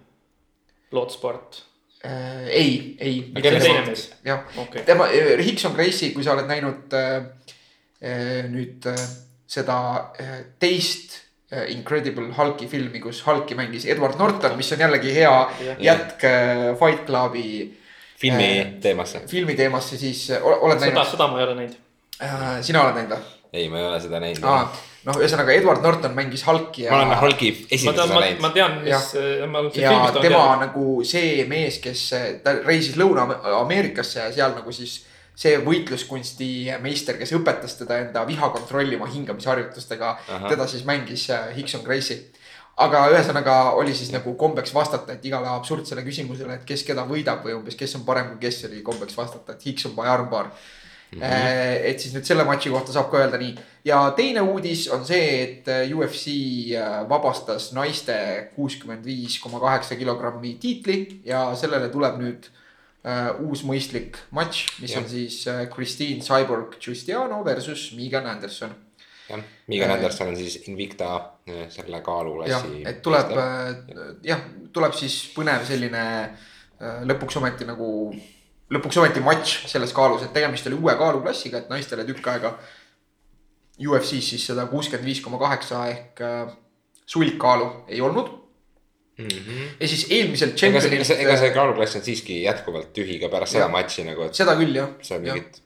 [0.92, 1.60] Bloodsport
[2.06, 2.48] äh,.
[2.48, 3.20] ei, ei.
[3.42, 4.08] kelle teine mees?
[4.26, 7.30] jah okay., tema, äh, Hickson Gracie, kui sa oled näinud äh,
[8.02, 9.06] äh nüüd äh,
[9.48, 9.78] seda
[10.22, 11.20] äh, teist
[11.52, 15.82] äh, Incredible Hulki filmi, kus Hulki mängis Edward Norton, mis on jällegi hea yeah.
[15.92, 16.30] jätk
[16.80, 17.50] Fight Clubi.
[18.26, 19.24] Filmi äh, teemasse.
[19.30, 20.92] filmi teemasse, siis äh, oled näinud.
[20.92, 21.80] seda, seda ma ei ole näinud
[22.22, 22.44] äh,.
[22.66, 23.32] sina oled näinud või?
[23.54, 24.46] ei, ma ei ole seda näinud
[25.06, 26.94] noh, ühesõnaga Edward Norton mängis Hulki ja.
[26.94, 28.42] ma olen Hulki esimest osa näinud.
[28.44, 29.12] ma tean, mis.
[29.16, 30.46] ja tema teada.
[30.66, 32.08] nagu see mees, kes,
[32.44, 35.04] ta reisis Lõuna-Ameerikasse ja seal nagu siis
[35.36, 40.14] see võitluskunsti meister, kes õpetas teda enda viha kontrollima hingamisharjutustega,
[40.48, 42.30] teda siis mängis Hickson Gracie.
[42.78, 47.46] Aga ühesõnaga oli siis nagu kombeks vastata, et igale absurdsele küsimusele, et kes keda võidab
[47.46, 50.52] või umbes, kes on parem kui kes, oli kombeks vastata, et Hickson by armbar
[51.16, 51.86] Mm -hmm.
[51.86, 53.56] et siis nüüd selle matši kohta saab ka öelda nii.
[53.86, 56.28] ja teine uudis on see, et äh, UFC
[56.76, 62.50] äh, vabastas naiste kuuskümmend viis koma kaheksa kilogrammi tiitli ja sellele tuleb nüüd
[63.40, 65.00] uus mõistlik matš, mis ja.
[65.00, 68.76] on siis Christine Cyborg Giustiano versus Megan Anderson.
[69.30, 71.12] Jah, Megan uh, Anderson on siis Invicta
[71.70, 72.82] selle kaaluklassi.
[72.86, 73.36] et tuleb
[74.26, 76.06] jah, tuleb siis põnev selline
[77.10, 77.90] lõpuks ometi nagu
[78.74, 82.56] lõpuks ometi matš selles kaalus, et tegemist oli uue kaaluklassiga, et naistele tükk aega
[83.76, 86.54] UFC-s siis seda kuuskümmend viis koma kaheksa ehk äh,
[87.06, 88.32] sulgkaalu ei olnud
[89.18, 89.28] mm.
[89.28, 89.68] -hmm.
[89.80, 90.94] ja siis eelmisel tšempionil.
[90.94, 94.30] ega see, ega see kaaluklass on siiski jätkuvalt tühi ka pärast ja, seda matši nagu,
[94.30, 94.34] et.
[94.42, 94.90] seda küll jah.
[95.02, 95.62] seal mingit.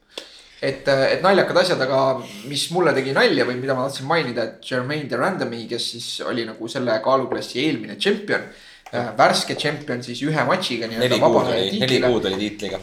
[0.62, 2.00] Et, et naljakad asjad, aga
[2.48, 6.44] mis mulle tegi nalja või mida ma tahtsin mainida, et Jermaine Durandami, kes siis oli
[6.48, 8.50] nagu selle kaaluklassi eelmine tšempion
[8.90, 12.80] Äh, värske tšempion siis ühe matšiga nii-öelda neli kuud oli tiitliga.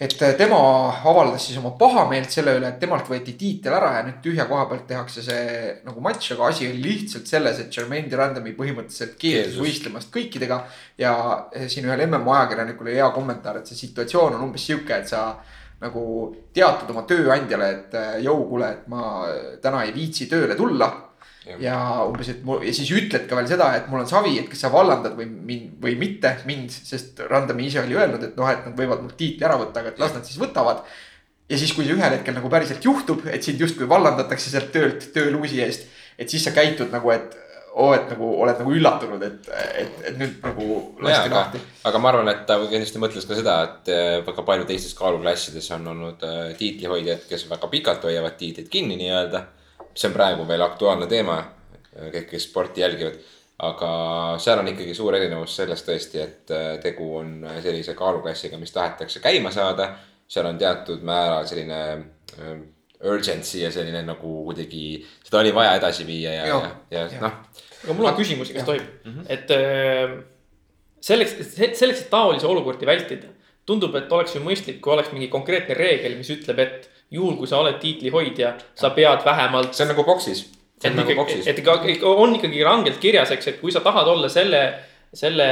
[0.00, 0.56] et äh, tema
[1.10, 4.64] avaldas siis oma pahameelt selle üle, et temalt võeti tiitel ära ja nüüd tühja koha
[4.70, 9.60] pealt tehakse see nagu matš, aga asi oli lihtsalt selles, et Jermaine Durandami põhimõtteliselt keeldus
[9.60, 10.62] võistlemast kõikidega.
[11.04, 11.12] ja
[11.52, 15.12] äh, siin ühel MM ajakirjanikul oli hea kommentaar, et see situatsioon on umbes sihuke, et
[15.12, 15.26] sa
[15.82, 16.02] nagu
[16.54, 19.26] teatad oma tööandjale, et jõu, kuule, et ma
[19.62, 20.90] täna ei viitsi tööle tulla
[21.58, 24.48] ja umbes, et mu ja siis ütled ka veel seda, et mul on savi, et
[24.50, 28.50] kas sa vallandad või mind või mitte mind, sest Randami ise oli öelnud, et noh,
[28.50, 30.84] et nad võivad mult tiitli ära võtta, aga et las nad siis võtavad.
[31.50, 35.10] ja siis, kui see ühel hetkel nagu päriselt juhtub, et sind justkui vallandatakse sealt töölt,
[35.12, 37.34] tööluusi eest, et siis sa käitud nagu, et
[37.72, 39.48] oo et nagu oled nagu üllatunud, et,
[39.80, 40.66] et, et nüüd nagu
[41.00, 41.62] lasti no lahti.
[41.88, 45.70] aga ma arvan, et ta kindlasti mõtles ka seda, et eh, väga palju teistes kaaluklassides
[45.78, 49.46] on olnud eh, tiitlihoidjad, kes väga pikalt hoiavad tiitlit kinni nii-öelda
[49.94, 51.38] see on praegu veel aktuaalne teema,
[51.92, 53.20] kõik, kes sporti jälgivad.
[53.62, 53.88] aga
[54.42, 59.20] seal on ikkagi suur erinevus selles tõesti, et äh, tegu on sellise kaaluklassiga, mis tahetakse
[59.22, 59.92] käima saada.
[60.28, 61.78] seal on teatud määral selline
[63.10, 66.58] urgency ja selline nagu kuidagi, seda oli vaja edasi viia ja, ja,
[66.90, 67.40] ja, ja noh.
[67.84, 69.26] aga mul on küsimusi, kas tohib mm, -hmm.
[69.32, 70.18] et äh,
[71.02, 73.30] selleks, selleks, et taolisi olukordi vältida,
[73.66, 77.50] tundub, et oleks ju mõistlik, kui oleks mingi konkreetne reegel, mis ütleb, et juhul, kui
[77.50, 79.74] sa oled tiitlihoidja, sa pead vähemalt.
[79.74, 80.46] see on nagu boksis.
[80.82, 84.28] et nagu ikkagi, et ikka on ikkagi rangelt kirjas, eks, et kui sa tahad olla
[84.32, 84.62] selle,
[85.12, 85.46] selle,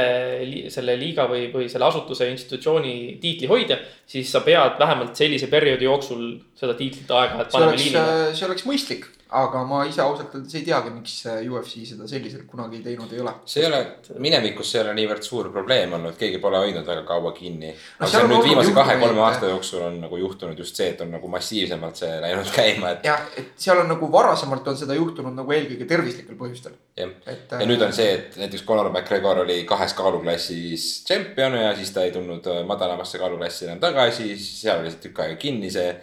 [0.73, 3.77] selle liiga või, või selle asutuse institutsiooni tiitlihoidja,
[4.09, 6.23] siis sa pead vähemalt sellise perioodi jooksul
[6.57, 8.05] seda tiitlit aeg-ajalt panema liinile.
[8.37, 11.13] see oleks mõistlik, aga ma ise ausalt öeldes ei teagi, miks
[11.47, 13.31] UFC seda selliselt kunagi teinud ei ole.
[13.47, 13.79] see ei ole,
[14.19, 17.71] minevikus see ei ole niivõrd suur probleem olnud, keegi pole hoidnud väga kaua kinni.
[17.71, 21.03] aga no, see on nüüd viimase kahe-kolme aasta jooksul on nagu juhtunud just see, et
[21.05, 23.07] on nagu massiivsemalt see läinud käima, et.
[23.07, 26.75] jah, et seal on nagu varasemalt on seda juhtunud nagu eelkõige tervislikel põhjustel.
[26.99, 27.15] jah,
[27.55, 32.03] ja nüüd on see, et näiteks Conor McGregor oli kahes kaaluklassis tšempion ja siis ta
[32.03, 35.93] ei tulnud madalamasse kaaluklassi enam tagasi, seal oli see tükk aega kinni see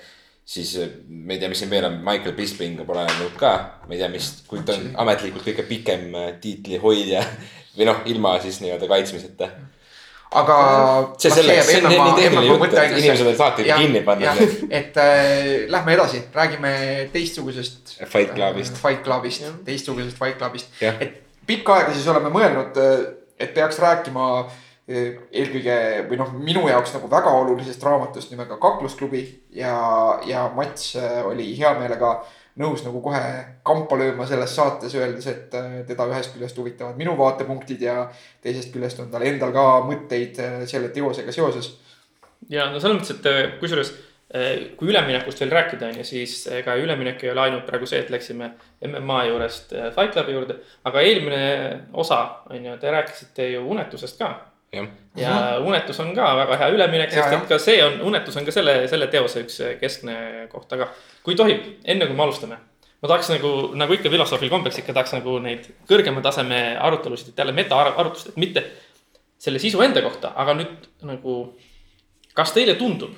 [0.48, 3.94] siis eh, ma ei tea, mis siin veel on, Michael Bisping pole olnud ka, ma
[3.94, 7.24] ei tea, mis, kui ta on ametlikult kõige pikem eh, tiitlihoidja
[7.76, 9.50] või noh, ilma siis nii-öelda kaitsmiseta.
[10.40, 10.56] aga.
[11.20, 14.34] see selleks, see on nii tehniline jutt, et inimesed võivad saate kinni panna.
[14.80, 15.42] et äh,
[15.74, 16.72] lähme edasi, räägime
[17.12, 17.98] teistsugusest.
[18.06, 18.80] Fight Clubist.
[18.80, 22.80] Fight Clubist, teistsugusest Fight Clubist, et pikka aega siis oleme mõelnud,
[23.38, 24.56] et peaks rääkima äh,
[24.88, 25.76] eelkõige
[26.08, 29.20] või noh, minu jaoks nagu väga olulisest raamatust nimega Kaklusklubi
[29.52, 29.74] ja,
[30.26, 32.14] ja Mats äh, oli hea meelega
[32.58, 33.20] nõus nagu kohe
[33.66, 38.08] kampa lööma selles saates, öeldes, et äh, teda ühest küljest huvitavad minu vaatepunktid ja
[38.44, 41.74] teisest küljest on tal endal ka mõtteid äh, selle teosega seoses.
[42.48, 43.96] ja no selles mõttes, et kusjuures
[44.76, 48.10] kui üleminekust veel rääkida, on ju, siis ega üleminek ei ole ainult praegu see, et
[48.12, 48.50] läksime
[48.84, 51.40] MMA juurest Fight Clubi juurde, aga eelmine
[51.96, 52.18] osa,
[52.52, 54.28] on ju, te rääkisite ju unetusest ka
[54.72, 58.46] ja, ja unetus on ka väga hea üleminek, sest et ka see on, unetus on
[58.46, 60.16] ka selle, selle teose üks keskne
[60.52, 60.90] koht, aga
[61.24, 62.58] kui tohib, enne kui me alustame.
[63.02, 67.38] ma tahaks nagu, nagu ikka filosoofil kombeks ikka tahaks nagu neid kõrgema taseme arutelusid, et
[67.38, 68.64] jälle metaarutlust, et mitte
[69.38, 71.38] selle sisu enda kohta, aga nüüd nagu.
[72.34, 73.16] kas teile tundub,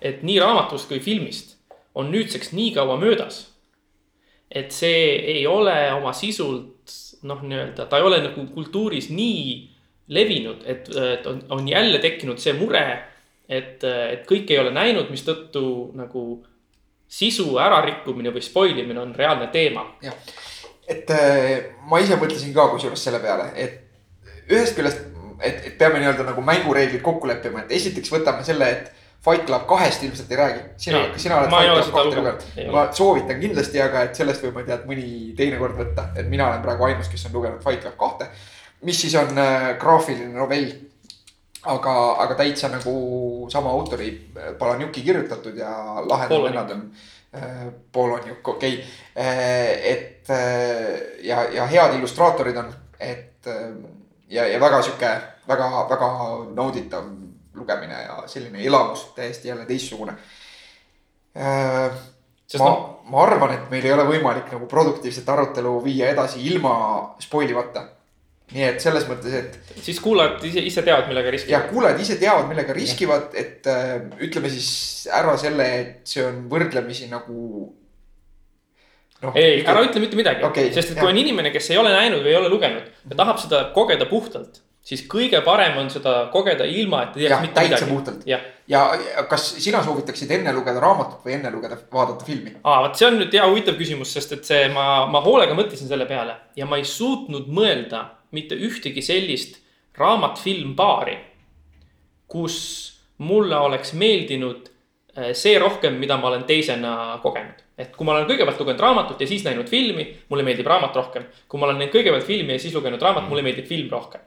[0.00, 1.58] et nii raamatust kui filmist
[1.94, 3.50] on nüüdseks nii kaua möödas,
[4.50, 6.92] et see ei ole oma sisult
[7.24, 9.73] noh, nii-öelda ta ei ole nagu kultuuris nii
[10.08, 12.82] levinud, et, et on, on jälle tekkinud see mure,
[13.48, 16.24] et, et kõik ei ole näinud, mistõttu nagu
[17.08, 19.86] sisu ärarikkumine või spoil imine on reaalne teema.
[20.04, 20.16] jah,
[20.88, 23.80] et äh, ma ise mõtlesin ka kusjuures selle peale, et
[24.52, 25.06] ühest küljest,
[25.40, 28.92] et, et peame nii-öelda nagu mängureeglid kokku leppima, et esiteks võtame selle, et
[29.24, 30.58] Fight Club kahest ilmselt ei räägi.
[30.76, 32.72] sina, sina oled Fight Club kahte lugenud.
[32.74, 35.06] ma soovitan kindlasti, aga et sellest võib, ma ei tea, et mõni
[35.38, 38.28] teine kord võtta, et mina olen praegu ainus, kes on lugenud Fight Club kahte
[38.84, 40.72] mis siis on äh, graafiline novell.
[41.64, 45.70] aga, aga täitsa nagu sama autori äh, Palanjuki kirjutatud ja
[46.08, 46.90] lahedad vennad on
[47.34, 47.72] äh,.
[47.92, 48.84] Polonjuk, okei okay.
[49.84, 50.28] et
[51.22, 52.68] ja, ja head illustraatorid on,
[53.00, 53.46] et
[54.30, 55.10] ja, ja väga sihuke
[55.48, 56.10] väga, väga
[56.54, 57.08] nauditav
[57.54, 60.14] lugemine ja selline elamus täiesti jälle teistsugune
[62.46, 66.42] Sest ma no..., ma arvan, et meil ei ole võimalik nagu produktiivset arutelu viia edasi
[66.44, 66.74] ilma
[67.20, 67.82] spoilimata
[68.52, 69.54] nii et selles mõttes, et.
[69.80, 71.54] siis kuulajad ise, ise teavad, millega riskivad.
[71.54, 73.94] jah, kuulajad ise teavad, millega riskivad, et äh,
[74.26, 74.68] ütleme siis
[75.12, 77.38] ära selle, et see on võrdlemisi nagu.
[79.24, 81.06] No, ei, ära ütle mitte midagi okay,, sest et jah.
[81.06, 84.04] kui on inimene, kes ei ole näinud või ei ole lugenud ja tahab seda kogeda
[84.10, 87.88] puhtalt siis kõige parem on seda kogeda ilma, et ei teaks mitte midagi.
[87.90, 88.26] puhtalt.
[88.28, 88.82] ja, ja
[89.30, 92.56] kas sina soovitaksid enne lugeda raamatut või enne lugeda, vaadata filmi?
[92.62, 95.88] aa, vot see on nüüd hea huvitav küsimus, sest et see, ma, ma hoolega mõtlesin
[95.90, 98.04] selle peale ja ma ei suutnud mõelda
[98.34, 99.60] mitte ühtegi sellist
[99.98, 101.16] raamat-film paari,
[102.28, 102.56] kus
[103.22, 104.68] mulle oleks meeldinud
[105.18, 107.62] äh, see rohkem, mida ma olen teisena kogenud.
[107.78, 111.26] et kui ma olen kõigepealt lugenud raamatut ja siis näinud filmi, mulle meeldib raamat rohkem.
[111.48, 114.20] kui ma olen näinud kõigepealt filmi ja siis lugenud raamat, mulle meeldib film rohkem.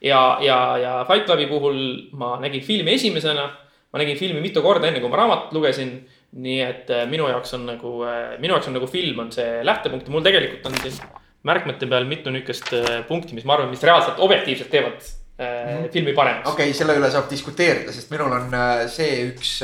[0.00, 3.50] ja, ja, ja Fight Clubi puhul ma nägin filmi esimesena.
[3.92, 5.98] ma nägin filmi mitu korda, enne kui ma raamatut lugesin.
[6.32, 9.64] nii et äh, minu jaoks on nagu, äh, minu jaoks on nagu film on see
[9.66, 11.00] lähtepunkt ja mul tegelikult on siin
[11.42, 15.16] märkmete peal mitu niukest äh, punkti, mis ma arvan, mis reaalselt objektiivselt teevad mm
[15.88, 16.50] filmi paremaks.
[16.50, 19.54] okei okay,, selle üle saab diskuteerida, sest minul on äh, see üks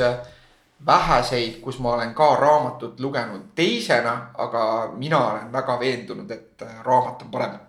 [0.85, 4.63] väheseid, kus ma olen ka raamatut lugenud teisena, aga
[4.97, 7.59] mina olen väga veendunud, et raamat on parem.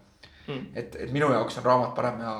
[0.48, 0.66] Mm..
[0.74, 2.34] et, et minu jaoks on raamat parem ja,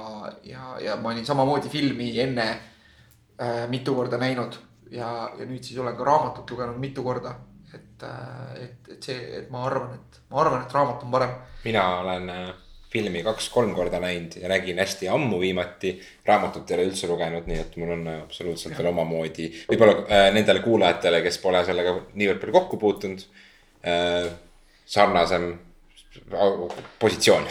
[0.44, 4.57] ja, ja ma olin samamoodi filmi enne äh, mitu korda näinud
[4.90, 7.35] ja, ja nüüd siis olen ka raamatut lugenud mitu korda
[7.74, 11.37] et, äh, et, et see, et ma arvan, et ma arvan, et raamat on parem.
[11.64, 12.48] mina olen äh,
[12.92, 16.00] filmi kaks-kolm korda näinud ja nägin hästi ammu viimati.
[16.26, 18.78] raamatut ei ole üldse lugenud, nii et mul on äh, absoluutselt ja.
[18.78, 23.24] veel omamoodi, võib-olla äh, nendele kuulajatele, kes pole sellega niivõrd palju kokku puutunud
[23.87, 24.28] äh,.
[24.88, 25.50] sarnasem
[26.98, 27.44] positsioon.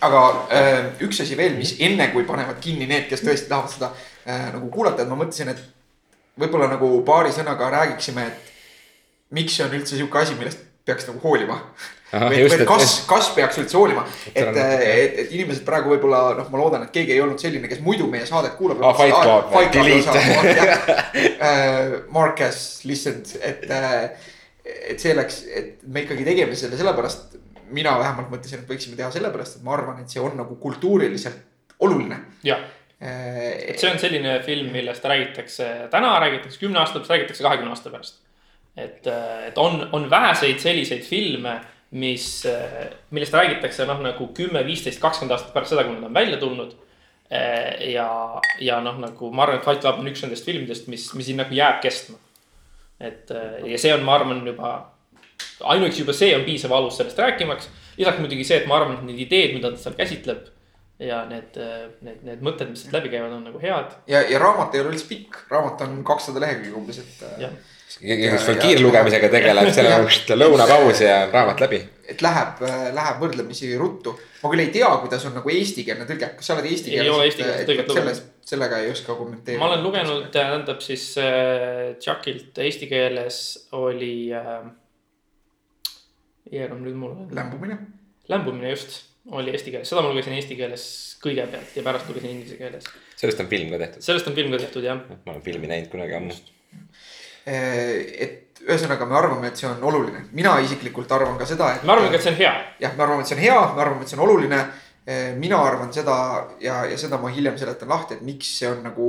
[0.00, 3.90] aga äh, üks asi veel, mis enne kui panevad kinni need, kes tõesti tahavad seda
[4.26, 5.60] äh, nagu kuulata, et ma mõtlesin, et
[6.40, 8.51] võib-olla nagu paari sõnaga räägiksime, et
[9.32, 11.58] miks see on üldse sihuke asi, millest peaks nagu hoolima.
[12.12, 14.02] või, või kas, kas peaks üldse hoolima,
[14.34, 14.82] et, et,
[15.22, 18.26] et inimesed praegu võib-olla noh, ma loodan, et keegi ei olnud selline, kes muidu meie
[18.28, 18.82] saadet kuulab.
[18.84, 20.88] Ah, fight Club, delete.
[21.32, 23.64] Uh, Mark has listened, et,
[24.64, 27.38] et see läks, et me ikkagi tegime selle sellepärast,
[27.72, 31.78] mina vähemalt mõtlesin, et võiksime teha sellepärast, et ma arvan, et see on nagu kultuuriliselt
[31.82, 32.18] oluline.
[32.44, 32.66] jah,
[33.00, 37.94] et see on selline film, millest räägitakse täna, räägitakse kümne aasta pärast, räägitakse kahekümne aasta
[37.94, 38.21] pärast.
[38.76, 39.06] Et,
[39.48, 41.58] et on, on väheseid selliseid filme,
[41.90, 42.26] mis,
[43.10, 46.72] millest räägitakse noh, nagu kümme, viisteist, kakskümmend aastat pärast seda, kui nad on välja tulnud.
[47.88, 48.08] ja,
[48.60, 51.38] ja noh, nagu ma arvan, et Fight Club on üks nendest filmidest, mis, mis siin
[51.40, 52.18] nagu jääb kestma.
[53.00, 53.30] et
[53.66, 54.72] ja see on, ma arvan, juba
[55.64, 57.68] ainuüksi juba see on piisav alus sellest rääkimaks.
[57.96, 60.48] lisaks muidugi see, et ma arvan, et need ideed, mida ta seal käsitleb
[61.02, 61.56] ja need,
[62.04, 63.96] need, need mõtted, mis sealt läbi käivad, on nagu head.
[64.10, 67.24] ja, ja raamat ei ole üldse pikk, raamat on kakssada lehekülge umbes, et.
[68.00, 70.08] Keegi, kes veel kiirlugemisega tegeleb, seal on
[70.40, 71.80] lõunapaus ja raamat läbi.
[72.12, 72.62] et läheb,
[72.96, 74.14] läheb võrdlemisi ruttu.
[74.42, 77.08] ma küll ei tea, kuidas on nagu eestikeelne tõlge, kas sa oled eesti keeles?
[77.08, 78.22] ei ole eestikeelset tõlget lugenud.
[78.52, 79.62] sellega ei oska kommenteerida.
[79.62, 83.40] ma olen lugenud, tähendab siis äh, Chuckilt eesti keeles
[83.78, 84.62] oli äh,
[86.52, 87.16] Jeerum nüüd mul.
[87.30, 87.78] lämbumine.
[88.28, 90.86] lämbumine just, oli eesti keeles, seda ma lugesin eesti keeles
[91.22, 92.88] kõigepealt ja pärast lugesin inglise keeles.
[93.16, 94.04] sellest on film ka tehtud?
[94.04, 95.06] sellest on film ka tehtud, jah.
[95.12, 96.36] ma olen filmi näinud kunagi ammu.
[97.46, 101.86] Eh, et ühesõnaga, me arvame, et see on oluline, mina isiklikult arvan ka seda, et.
[101.86, 102.52] me arvame ka, et see on hea.
[102.80, 104.64] jah, me arvame, et see on hea, me arvame, et see on oluline.
[105.02, 106.16] Eh, mina arvan seda
[106.62, 109.08] ja, ja seda ma hiljem seletan lahti, et miks see on nagu.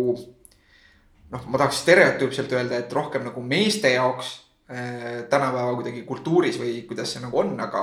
[1.34, 6.86] noh, ma tahaks stereotüüpselt öelda, et rohkem nagu meeste jaoks Äh, tänapäeva kuidagi kultuuris või
[6.88, 7.82] kuidas see nagu on, aga.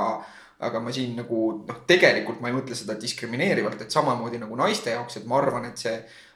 [0.60, 1.36] aga ma siin nagu
[1.68, 5.64] noh, tegelikult ma ei mõtle seda diskrimineerivalt, et samamoodi nagu naiste jaoks, et ma arvan,
[5.70, 5.94] et see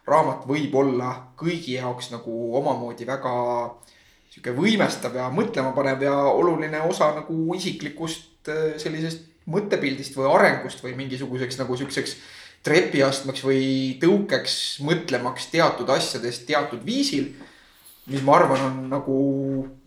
[0.08, 3.34] raamat võib olla kõigi jaoks nagu omamoodi väga
[4.34, 10.82] sihuke võimestav ja mõtlema panev ja oluline osa nagu isiklikust äh, sellisest mõttepildist või arengust
[10.82, 12.16] või mingisuguseks nagu siukseks
[12.64, 13.64] trepiastmeks või
[14.00, 17.34] tõukeks mõtlemaks teatud asjadest teatud viisil.
[18.06, 19.18] mis ma arvan, on nagu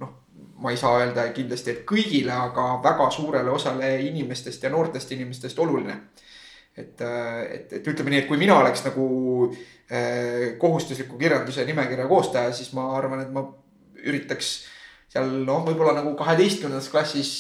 [0.01, 0.13] noh,
[0.61, 5.59] ma ei saa öelda kindlasti, et kõigile, aga väga suurele osale inimestest ja noortest inimestest
[5.59, 5.99] oluline.
[6.77, 9.05] et, et, et ütleme nii, et kui mina oleks nagu
[9.89, 13.47] eh, kohustusliku kirjanduse nimekirja koostaja, siis ma arvan, et ma
[14.07, 14.55] üritaks
[15.11, 17.31] seal noh, võib-olla nagu kaheteistkümnendas klassis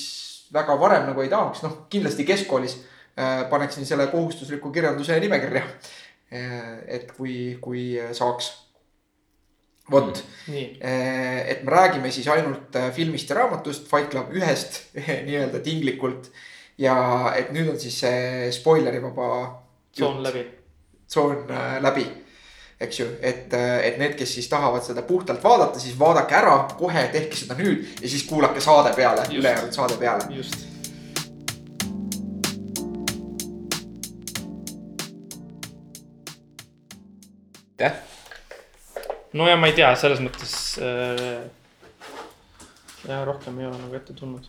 [0.53, 5.65] väga varem nagu ei tahaks, noh kindlasti keskkoolis eh, paneksin selle kohustusliku kirjanduse nimekirja
[6.31, 6.71] eh,.
[6.99, 8.53] et kui, kui saaks
[9.91, 14.81] vot, eh, et me räägime siis ainult filmist ja raamatust, Fight Club ühest
[15.27, 16.31] nii-öelda tinglikult.
[16.77, 16.95] ja
[17.35, 19.27] et nüüd on siis see spoilerivaba.
[19.91, 20.45] tsoon läbi.
[21.07, 22.05] tsoon äh, läbi,
[22.79, 23.53] eks ju, et,
[23.83, 28.01] et need, kes siis tahavad seda puhtalt vaadata, siis vaadake ära kohe, tehke seda nüüd
[28.01, 30.27] ja siis kuulake saade peale, ülejäänud saade peale.
[30.29, 30.67] just
[37.79, 37.97] jah
[39.33, 41.49] no ja ma ei tea, selles mõttes äh,.
[43.07, 44.47] jah, rohkem ei ole nagu ette tulnud.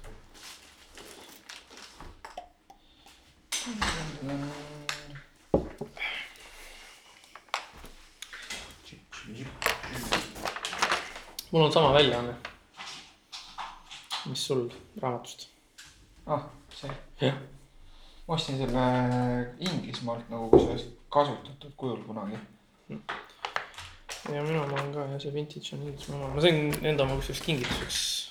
[11.58, 12.34] Mul on sama väljaanne.
[14.26, 14.70] mis sul
[15.02, 15.48] raamatust?
[16.26, 16.90] ah, see.
[17.20, 17.34] jah.
[18.28, 18.84] ma ostsin selle
[19.58, 22.38] Inglismaalt nagu kusjuures kasutatud kujul kunagi
[24.34, 27.18] ja minu oma on ka ja see vintage on Inglismaa oma, ma sain enda oma
[27.18, 28.28] kusjuures kingituseks.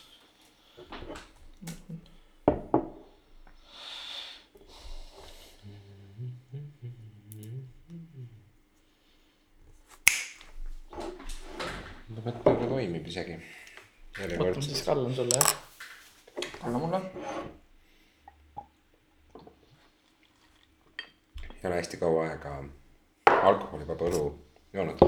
[12.28, 13.38] vot nagu toimib isegi.
[15.06, 15.56] Siis kallan sulle jah.
[16.64, 17.02] anna mulle.
[21.64, 22.64] ei ole hästi kaua aega
[23.44, 24.24] alkoholivaba õlu
[24.74, 25.02] joonud.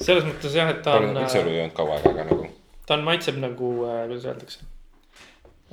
[0.00, 1.10] selles mõttes jah, et ta on.
[1.10, 2.48] Pole üldse õlu joonud kaua aega, aga nagu.
[2.86, 4.64] ta on, maitseb nagu äh,, kuidas öeldakse.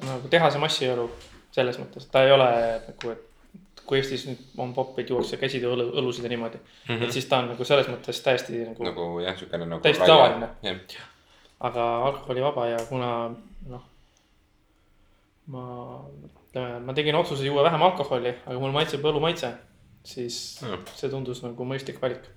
[0.03, 1.09] nagu tehase massiõlu
[1.55, 2.49] selles mõttes, ta ei ole
[2.87, 6.95] nagu, et kui Eestis nüüd on popid juuakse käsitöö õlu, õlusid ja niimoodi mm.
[6.95, 7.03] -hmm.
[7.05, 8.83] et siis ta on nagu selles mõttes täiesti nagu.
[8.83, 9.81] nagu jah, siukene nagu.
[9.81, 10.49] täiesti tavaline.
[11.59, 13.11] Aga alkoholivaba ja kuna
[13.69, 13.83] noh.
[15.47, 15.63] ma,
[16.25, 19.53] ütleme, ma tegin otsuse juua vähem alkoholi, aga mul maitseb õlu maitse,
[20.03, 20.89] siis mm.
[20.95, 22.27] see tundus nagu mõistlik valik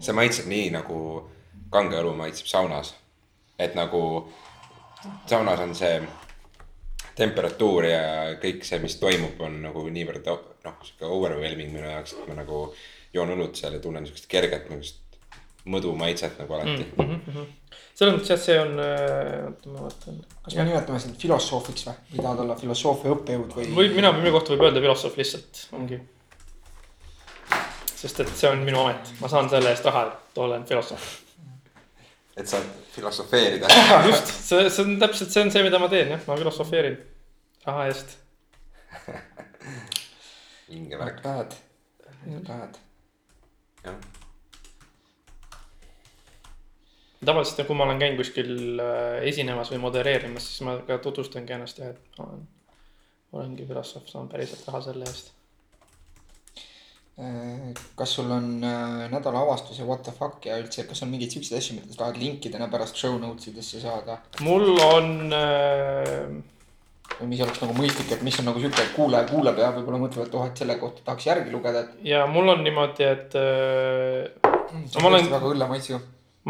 [0.00, 0.98] see maitseb nii nagu
[1.72, 2.94] kange õlu maitseb saunas.
[3.60, 4.00] et nagu
[5.28, 6.00] saunas on see
[7.16, 8.04] temperatuur ja
[8.40, 12.62] kõik see, mis toimub, on nagu niivõrd noh, sihuke overwhelming minu jaoks, et ma nagu
[13.12, 15.09] joon õlut seal ja tunnen siukest kerget niisugust
[15.68, 17.18] mõdu maitset nagu alati mm.
[17.26, 17.50] -hmm.
[17.94, 20.22] selles mõttes jah, see on, äh, oota ma vaatan.
[20.44, 23.68] kas me nimetame sind filosoofiks või, või tahad olla filosoofia õppejõud või?
[23.82, 26.00] võib, mina, minu kohta võib öelda filosoof lihtsalt, ongi
[28.00, 31.08] sest et see on minu amet, ma saan selle eest raha, et olen filosoof.
[32.36, 33.68] et saad filosofeerida.
[34.08, 36.96] just, see, see on täpselt, see on see, mida ma teen jah, ma filosofeerin
[37.66, 38.16] raha eest.
[40.70, 41.20] vinge värk.
[41.26, 41.58] Bad,
[42.48, 42.80] bad.
[43.84, 44.00] jah.
[47.26, 51.82] Tavaliselt, kui ma olen käinud kuskil äh, esinemas või modereerimas, siis ma ka tutvustangi ennast
[51.82, 52.48] ja, et ma olen,
[53.36, 55.34] olengi filosoof, saan päriselt raha selle eest
[57.20, 61.10] Äh, kas sul on äh, nädala avastus ja what the fuck ja üldse, kas on
[61.12, 64.16] mingeid siukseid asju, mida sa tahad linkidena pärast show notes idesse saada?
[64.46, 66.30] mul on äh....
[67.18, 70.00] või mis oleks nagu mõistlik, et mis on nagu siuke, et kuulaja kuulab ja võib-olla
[70.06, 72.00] mõtleb, et oh, et selle kohta tahaks järgi lugeda, et.
[72.08, 74.54] ja mul on niimoodi, et äh....
[74.86, 75.20] see on olen...
[75.20, 76.00] tõesti väga õlle maitsuga.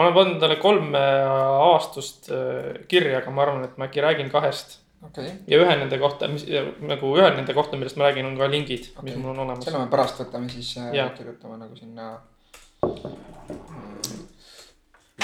[0.01, 1.31] Ma olen pannud talle kolm äh,
[1.61, 5.29] avastust äh, kirja, aga ma arvan, et ma äkki räägin kahest okay..
[5.51, 6.47] ja ühe nende kohta, mis
[6.89, 9.67] nagu ühe nende kohta, millest ma räägin, on ka lingid okay., mis mul on olemas.
[9.69, 11.11] selle me pärast võtame siis äh, ja.
[11.17, 12.15] kirjutame nagu sinna.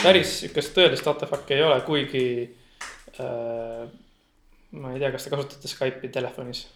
[0.02, 2.26] päris sihukest tõelist artefakti ei ole, kuigi
[3.16, 3.88] äh,.
[4.76, 6.66] ma ei tea, kas te kasutate Skype'i telefonis?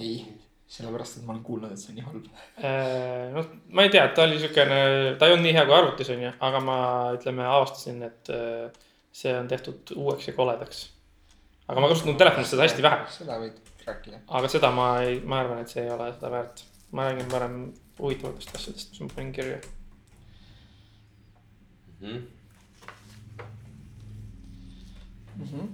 [0.00, 0.22] ei,
[0.74, 2.24] sellepärast, et ma olen kuulnud, et see on nii halb
[2.58, 3.28] äh,.
[3.34, 4.80] noh, ma ei tea, ta oli siukene,
[5.18, 6.78] ta ei olnud nii hea kui arvutis on ju, aga ma
[7.18, 8.82] ütleme avastasin, et äh,
[9.14, 10.88] see on tehtud uueks ja koledaks
[11.68, 13.06] aga ma kasutan telefonis seda hästi vähe.
[13.14, 14.20] seda võid rääkida.
[14.38, 16.64] aga seda ma ei, ma arvan, et see ei ole seda väärt.
[16.92, 17.56] ma räägin parem
[17.98, 19.58] huvitavatest asjadest, mis ma panin kirja
[22.00, 22.08] mm.
[22.08, 22.20] -hmm.
[25.36, 25.68] Mm -hmm.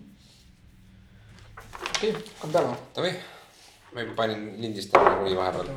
[1.96, 2.76] okei okay,, hakkame peale.
[2.96, 3.14] Davai,
[3.94, 5.68] ma juba panin lindistama nagunii vahepeal.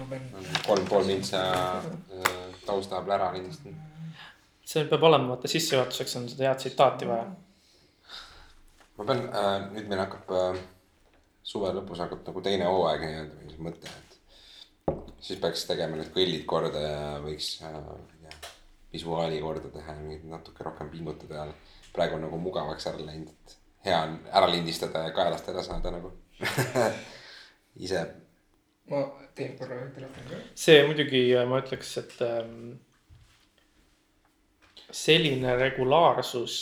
[0.68, 1.42] kolm pool mintsa
[2.66, 3.76] tausta peal ära lindistan.
[4.66, 7.26] see peab olema, vaata sissejuhatuseks on seda head tsitaati vaja.
[8.98, 10.62] Ma pean äh,, nüüd meil hakkab äh,
[11.44, 14.98] suve lõpus hakkab nagu teine hooaeg nii-öelda või see mõte, et
[15.28, 17.80] siis peaks tegema need kõllid korda ja võiks äh,
[18.94, 21.48] visuaali korda teha ja mingit natuke rohkem pingutada.
[21.48, 23.58] Ja praegu on nagu mugavaks ära läinud, et
[23.88, 26.14] hea on ära lindistada ja kaelast ära saada nagu
[27.80, 28.06] ise.
[28.90, 29.04] ma
[29.36, 30.42] teen korra telefoni ka.
[30.66, 32.74] see muidugi, ma ütleks, et ähm,
[34.94, 36.58] selline regulaarsus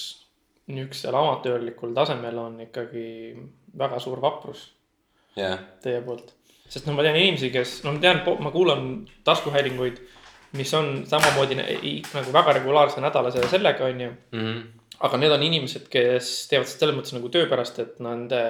[0.72, 3.08] niisugusel amatöörlikul tasemel on ikkagi
[3.78, 4.70] väga suur vaprus
[5.38, 5.60] yeah.
[5.84, 6.34] teie poolt.
[6.72, 8.86] sest noh, ma tean inimesi, kes, no ma tean, ma kuulan
[9.28, 10.00] taskuhäälinguid,
[10.60, 14.40] mis on samamoodi nagu väga regulaarse nädalase sellega, on ju mm.
[14.40, 14.62] -hmm.
[15.00, 18.42] aga need on inimesed, kes teevad seda selles mõttes nagu töö pärast, et nende,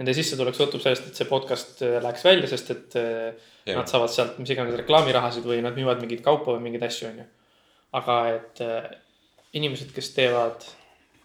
[0.00, 3.76] nende sissetulek sõltub sellest, et see podcast läheks välja, sest et yeah.
[3.78, 7.20] nad saavad sealt mis iganes reklaamirahasid või nad müüvad mingeid kaupa või mingeid asju, on
[7.22, 7.26] ju.
[8.00, 8.64] aga et
[9.54, 10.66] inimesed, kes teevad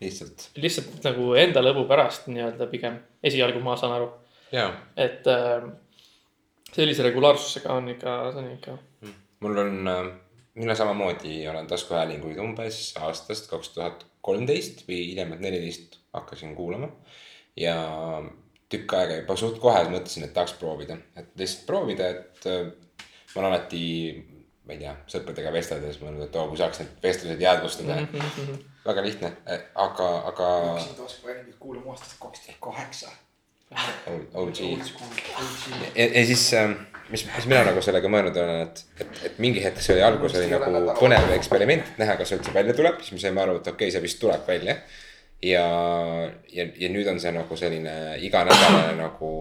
[0.02, 0.50] lihtsalt.
[0.60, 4.10] lihtsalt nagu enda lõbu pärast nii-öelda pigem, esialgu ma saan aru.
[4.98, 5.70] et äh,
[6.74, 8.76] sellise regulaarsusega on ikka, see on ikka.
[9.04, 9.16] Hmm.
[9.46, 10.12] mul on äh,,
[10.60, 16.92] mina samamoodi olen taskuhäälinguid umbes aastast kaks tuhat kolmteist või hiljemalt neliteist hakkasin kuulama.
[17.58, 17.76] ja
[18.70, 22.68] tükk aega juba suht kohe mõtlesin, et tahaks proovida, et lihtsalt proovida, et äh,
[23.34, 23.86] ma olen alati
[24.70, 28.20] ma ei tea, sõpradega vesteldes mõelnud, et oo, kui saaks need vestlused jäädvustada mm.
[28.20, 28.60] -hmm.
[28.86, 29.32] väga lihtne,
[29.74, 30.50] aga, aga.
[30.68, 33.10] hakkasin taskuhäälinguid kuulama aastast kaks tuhat kaheksa.
[34.34, 34.60] OG.
[35.96, 36.72] ja, ja siis, ähm,
[37.10, 40.40] mis, mis mina nagu sellega mõelnud olen, et, et, et mingi hetk see oli alguses
[40.42, 43.88] oli nagu põnev eksperiment, näha, kas üldse välja tuleb, siis me saime aru, et okei
[43.88, 44.78] okay,, see vist tuleb välja.
[45.44, 45.66] Ja,
[46.54, 49.34] ja, ja nüüd on see nagu selline iganädalane nagu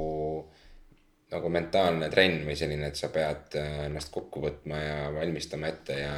[1.28, 5.98] nagu mentaalne trenn või selline, et sa pead äh, ennast kokku võtma ja valmistama ette
[6.00, 6.12] ja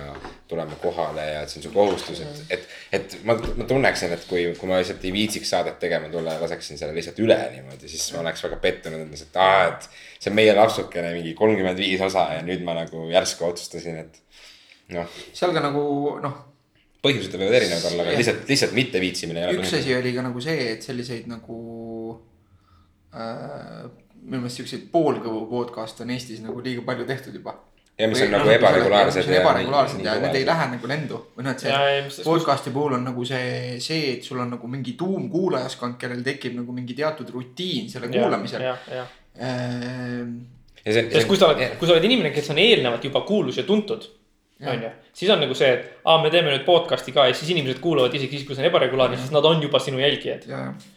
[0.48, 4.22] tulema kohale ja et see on su kohustus, et, et, et ma, ma tunneksin, et
[4.30, 7.90] kui, kui ma lihtsalt ei viitsiks saadet tegema tulla ja laseksin selle lihtsalt üle niimoodi,
[7.90, 9.88] siis ma oleks väga pettunud endas, et aa, et
[10.20, 14.22] see on meie lapsukene mingi kolmkümmend viis osa ja nüüd ma nagu järsku otsustasin, et
[14.94, 15.10] noh.
[15.34, 15.82] seal ka nagu
[16.22, 16.38] noh.
[17.04, 20.68] Põhjused võivad erinevad olla, aga lihtsalt, lihtsalt mitte viitsimine üks asi oli ka nagu see,
[20.74, 21.56] et selliseid nagu
[23.16, 23.88] äh,
[24.20, 27.56] minu meelest siukseid poolkõvu podcast'e on Eestis nagu liiga palju tehtud juba.
[28.00, 29.32] ja mis on nagu ebaregulaarsed.
[29.40, 33.24] ebaregulaarsed ja need ei lähe nagu lendu või noh, et see podcast'i puhul on nagu
[33.28, 38.12] see, see, et sul on nagu mingi tuumkuulajaskond, kellel tekib nagu mingi teatud rutiin selle
[38.12, 38.66] kuulamisel.
[39.40, 40.32] Ehm,
[40.84, 44.04] sest kui sa oled, kui sa oled inimene, kes on eelnevalt juba kuulus ja tuntud
[44.66, 44.90] on ju.
[45.16, 48.14] siis on nagu see, et aa, me teeme nüüd podcast'i ka ja siis inimesed kuulavad
[48.14, 50.48] isegi siis, kui see on ebaregulaarne, siis nad on juba sinu jälgijad.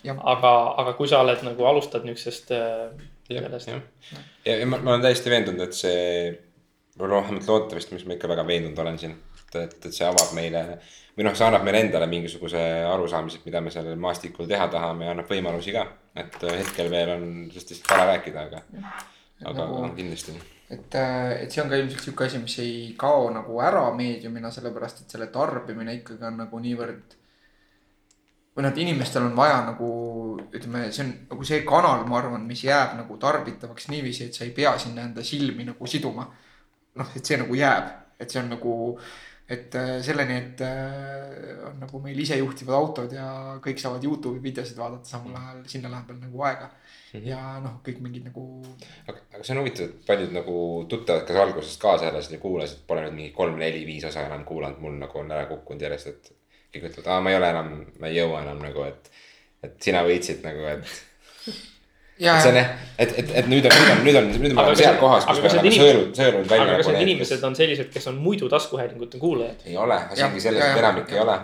[0.04, 0.54] aga,
[0.84, 2.90] aga kui sa oled nagu alustad niuksest äh,
[3.30, 3.44] ja,
[4.46, 6.34] ja, ja ma, ma olen täiesti veendunud, et see,
[7.00, 9.16] või noh, vähemalt loodetavasti, mis ma ikka väga veendunud olen siin.
[9.44, 10.64] et, et, et see avab meile
[11.18, 15.08] või noh, see annab meile endale mingisuguse arusaamise, et mida me sellel maastikul teha tahame
[15.08, 15.86] ja annab võimalusi ka.
[16.18, 18.64] et äh, hetkel veel on sellest lihtsalt vara rääkida, aga,
[19.44, 20.36] aga nagu, kindlasti.
[20.74, 24.52] Et, äh, et see on ka ilmselt sihuke asi, mis ei kao nagu ära meediumina,
[24.52, 27.20] sellepärast et selle tarbimine ikkagi on nagu niivõrd
[28.54, 29.90] või noh, et inimestel on vaja nagu
[30.54, 34.46] ütleme, see on nagu see kanal, ma arvan, mis jääb nagu tarbitavaks niiviisi, et sa
[34.46, 36.28] ei pea sinna enda silmi nagu siduma.
[36.94, 37.88] noh, et see nagu jääb,
[38.22, 38.74] et see on nagu,
[39.50, 43.26] et äh, selleni, et äh, on nagu meil isejuhtivad autod ja
[43.64, 46.70] kõik saavad Youtube'i videosid vaadata, samal ajal sinna läheb veel nagu aega.
[47.14, 47.28] -hmm.
[47.30, 48.46] ja noh, kõik mingid nagu.
[49.08, 50.56] aga, aga see on huvitav, et paljud nagu
[50.90, 54.98] tuttavad, kes algusest kaasa elasid ja kuulasid, pole nüüd mingi kolm-neli-viis osa enam kuulanud, mul
[55.02, 56.34] nagu on ära kukkunud järjest, et
[56.74, 59.14] kõik ütlevad, aa, ma ei ole enam, ma ei jõua enam nagu, et
[59.64, 60.98] et sina võitsid nagu, et.
[62.22, 64.54] Ja, et see on jah, et, et, et nüüd on, nüüd on, nüüd on, nüüd
[64.54, 66.68] me oleme seal kohas, kus me oleme sõelunud, sõelunud välja.
[66.68, 69.64] aga kas need inimesed on sellised, kes on muidu taskuhäälingute kuulajad?
[69.66, 71.40] ei ole, asi ongi selles, et enamik ei ole.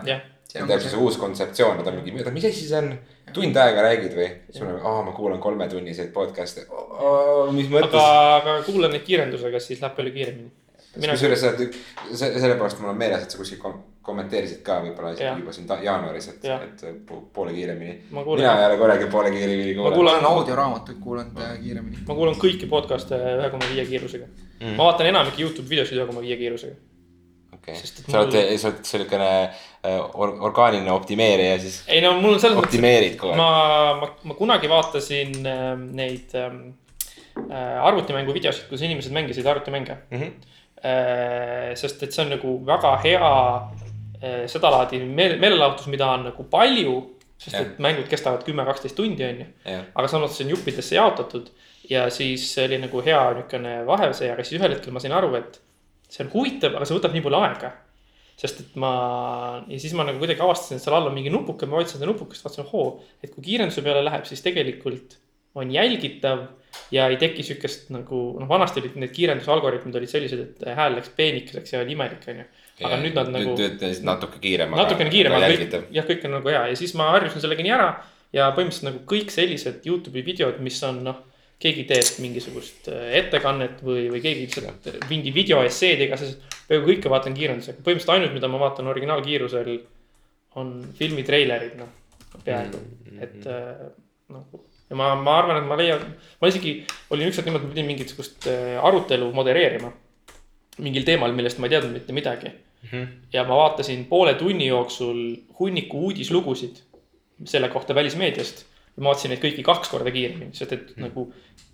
[0.49, 2.91] see on täpselt see uus kontseptsioon, nad on mingi, mis asi see on,
[3.35, 4.29] tund aega räägid või?
[4.49, 6.65] siis me oleme, aa, ma kuulan kolmetunniseid podcast'e,
[7.55, 7.99] mis mõttes.
[7.99, 10.51] aga, aga kuula neid kiirendusega, siis läheb palju kiiremini
[10.97, 11.79] kusjuures sa oled,
[12.17, 13.77] sellepärast mul on meeles, et sa kuskil kom
[14.09, 17.95] kommenteerisid ka võib-olla isegi juba siin jaanuaris, et, et poole kiiremini.
[18.09, 19.91] mina ei ole kunagi poole kiiremini kuulanud.
[19.91, 22.03] ma kuulan audioraamatuid, kuulan kiiremini.
[22.07, 24.77] ma kuulan kõiki podcast'e ühe koma viie kiirusega mm..
[24.79, 26.75] ma vaatan enamike Youtube videosid ühe koma viie kiirusega.
[27.59, 31.81] Okei okay., sa oled, sa oled siukene äh, or, orgaaniline optimeerija siis.
[31.87, 32.71] ei no mul selles mõttes.
[32.71, 33.39] optimeerid aeg.
[33.39, 33.49] ma,
[34.01, 36.61] ma, ma kunagi vaatasin äh, neid ähm,
[37.45, 40.23] äh, arvutimängu videosid, kus inimesed mängisid arvutimänge mm.
[40.23, 43.31] -hmm Äh, sest et see on nagu väga hea
[44.23, 47.01] äh, sedalaadi meelelahutus, mida on nagu palju.
[47.39, 47.61] sest ja.
[47.63, 49.45] et mängud kestavad kümme, kaksteist tundi, on ju.
[49.95, 51.45] aga samas see on juppidesse jaotatud
[51.87, 55.29] ja siis see oli nagu hea niisugune vahesee, aga siis ühel hetkel ma sain aru,
[55.39, 55.61] et
[56.09, 57.71] see on huvitav, aga see võtab nii palju aega.
[58.39, 58.91] sest et ma
[59.67, 62.07] ja siis ma nagu kuidagi avastasin, et seal all on mingi nupuke, ma vajutasin seda
[62.07, 65.17] nupukest, vaatasin, ohoo, et kui kiirenduse peale läheb, siis tegelikult
[65.59, 66.45] on jälgitav
[66.91, 71.11] ja ei teki sihukest nagu noh, vanasti olid need kiirendusalgoritmid olid sellised, et hääl läks
[71.17, 72.45] peenikeseks ja oli imelik, onju.
[72.85, 73.55] aga nüüd nad nagu.
[73.59, 74.75] töötasid natuke kiirem.
[74.77, 77.75] natukene kiirem, aga kõik, jah, kõik on nagu hea ja siis ma harjusin sellega nii
[77.75, 77.89] ära.
[78.33, 81.23] ja põhimõtteliselt nagu kõik sellised Youtube'i videod, mis on noh,
[81.59, 86.57] keegi teeb mingisugust äh, ettekannet või, või keegi lihtsalt mingi video esseed, igasuguseid.
[86.69, 89.75] peaaegu kõike vaatan kiirendusega, põhimõtteliselt ainult, mida ma vaatan originaalkiirusel
[90.59, 91.91] on filmitreilerid, noh,
[92.45, 93.23] peaaegu mm, -hmm.
[93.23, 96.03] et noh ja ma, ma arvan, et ma leian,
[96.41, 96.73] ma isegi
[97.13, 99.93] olin ükskord niimoodi, ma pidin mingisugust äh, arutelu modereerima.
[100.79, 102.89] mingil teemal, millest ma ei teadnud mitte midagi mm.
[102.89, 103.07] -hmm.
[103.33, 105.17] ja ma vaatasin poole tunni jooksul
[105.59, 106.77] hunniku uudislugusid
[107.45, 108.65] selle kohta välismeediast.
[108.95, 111.29] Ja ma vaatasin neid kõiki kaks korda kiiremini, sest et mm nagu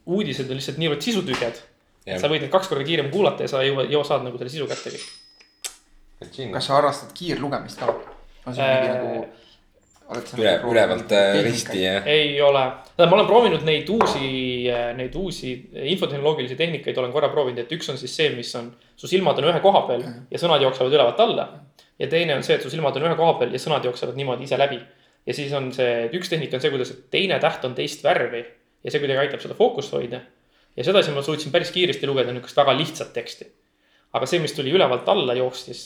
[0.06, 1.62] uudised on lihtsalt niivõrd sisutühjad.
[2.06, 4.54] et sa võid neid kaks korda kiiremini kuulata ja sa jõua, jõua saad nagu selle
[4.54, 6.54] sisu kätte kõik.
[6.54, 7.96] kas sa harrastad kiirlugemist ka?
[8.46, 9.44] on see mingi äh, nagu
[10.38, 11.96] üle, ülevalt äh, risti ja.
[12.10, 12.62] ei ole,
[13.00, 14.28] ma olen proovinud neid uusi,
[14.70, 18.70] äh, neid uusi infotehnoloogilisi tehnikaid olen korra proovinud, et üks on siis see, mis on,
[18.98, 21.48] su silmad on ühe koha peal ja sõnad jooksevad ülevalt alla.
[22.00, 24.46] ja teine on see, et su silmad on ühe koha peal ja sõnad jooksevad niimoodi
[24.46, 24.80] ise läbi.
[25.26, 28.44] Ja siis on see, üks tehnika on see, kuidas teine täht on teist värvi
[28.84, 30.22] ja see kuidagi aitab seda fookust hoida.
[30.78, 33.52] ja sedasi ma suutsin päris kiiresti lugeda niisugust väga lihtsat teksti.
[34.14, 35.86] aga see, mis tuli ülevalt alla jooksis,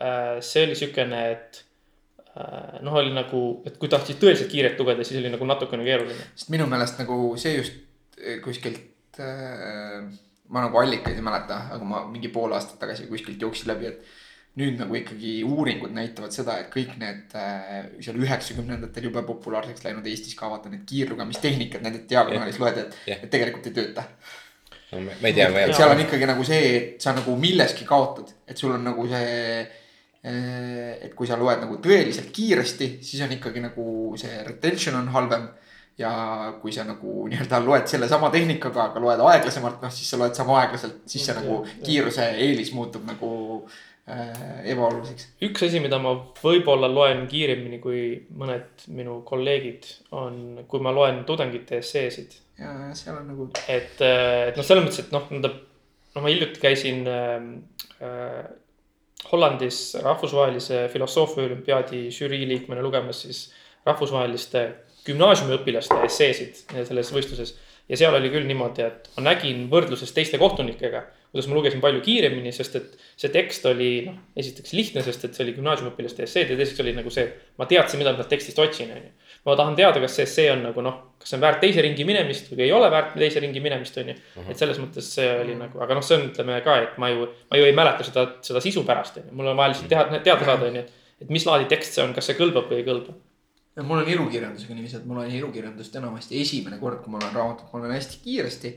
[0.00, 1.64] äh, see oli siukene, et
[2.30, 6.26] Äh, noh, oli nagu, et kui tahtsid tõeliselt kiiret lugeda, siis oli nagu natukene keeruline.
[6.38, 7.80] sest minu meelest nagu see just
[8.22, 10.04] eh, kuskilt äh,,
[10.46, 14.06] ma nagu allikaid ei mäleta, aga ma mingi pool aastat tagasi kuskilt jooksin läbi, et
[14.58, 20.06] nüüd nagu ikkagi uuringud näitavad seda, et kõik need äh, seal üheksakümnendatel jube populaarseks läinud
[20.10, 24.06] Eestis ka vaata need kiirlugemistehnikad, nende diagonaalis loed, et et tegelikult ei tööta.
[24.92, 25.78] no ma ei tea, ma ei tea.
[25.78, 29.68] seal on ikkagi nagu see, et sa nagu milleski kaotad, et sul on nagu see
[30.22, 33.84] Äh, et kui sa loed nagu tõeliselt kiiresti, siis on ikkagi nagu
[34.20, 35.48] see retention on halvem.
[36.00, 36.10] ja
[36.62, 40.54] kui sa nagu nii-öelda loed sellesama tehnikaga, aga loed aeglasemalt, noh siis sa loed sama
[40.62, 43.28] aeglaselt, siis see nagu kiiruse eelis muutub nagu
[43.58, 43.89] äh,
[44.70, 45.26] ebaoluliseks.
[45.46, 48.04] üks asi, mida ma võib-olla loen kiiremini kui
[48.36, 52.36] mõned minu kolleegid, on, kui ma loen tudengite esseesid.
[52.60, 53.50] ja seal on nagu.
[53.66, 55.52] et, et noh, selles mõttes, et noh, nõnda,
[56.14, 58.50] no ma hiljuti käisin äh,
[59.30, 63.42] Hollandis rahvusvahelise filosoofia olümpiaadi žürii liikmena lugemas siis
[63.86, 64.64] rahvusvaheliste
[65.06, 67.54] gümnaasiumiõpilaste esseesid selles võistluses.
[67.88, 72.02] ja seal oli küll niimoodi, et ma nägin võrdluses teiste kohtunikega, kuidas ma lugesin palju
[72.04, 76.50] kiiremini, sest et see tekst oli noh, esiteks lihtne, sest et see oli gümnaasiumiõpilaste esseed
[76.50, 77.28] ja teiseks oli nagu see,
[77.60, 80.62] ma teadsin, mida ma tekstist otsin, on ju ma tahan teada, kas see essee on
[80.66, 83.62] nagu noh, kas see on väärt teise ringi minemist või ei ole väärt teise ringi
[83.64, 84.16] minemist, on ju.
[84.36, 84.50] Mhm.
[84.52, 87.28] et selles mõttes see oli nagu, aga noh, see on, ütleme ka, et ma ju,
[87.50, 90.20] ma ju ei mäleta seda, seda sisu pärast, on ju, mul on vaja lihtsalt teha,
[90.20, 91.16] teada saada, on ju, et.
[91.24, 93.16] et mis laadi tekst see on, kas see kõlbab või ei kõlba.
[93.80, 97.72] mul on ilukirjandusega niiviisi, et mul on ilukirjandust enamasti esimene kord, kui ma loen raamatut,
[97.72, 98.74] ma loen hästi kiiresti.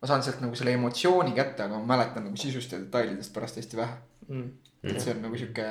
[0.00, 3.60] Ma saan sealt nagu selle emotsiooni kätte, aga ma mäletan nagu sisust ja detailidest pärast
[3.60, 4.00] hästi vähe.
[4.30, 4.50] Mm..
[4.86, 5.64] et see on nagu sihuke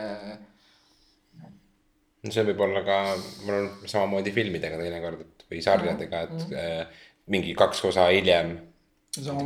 [2.23, 2.97] no see võib olla ka,
[3.45, 6.97] mul on samamoodi filmidega teinekord, et või sarjadega, et mm -hmm.
[7.35, 8.57] mingi kaks osa hiljem.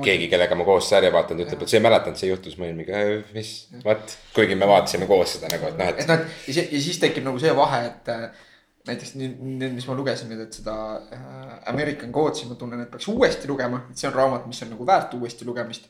[0.04, 2.82] keegi, kellega ma koos sarja vaatan, ütleb, et sa ei mäletanud, see juhtus, ma olin
[2.82, 3.52] mingi, äh, mis,
[3.86, 6.02] what, kuigi me vaatasime koos seda nagu, et noh, et.
[6.04, 8.44] et noh, ja siis tekib nagu see vahe, et äh,
[8.88, 10.76] näiteks need, mis ma lugesin nüüd, et seda
[11.16, 14.74] äh, American Gods'i ma tunnen, et peaks uuesti lugema, et see on raamat, mis on
[14.76, 15.88] nagu väärt uuesti lugemist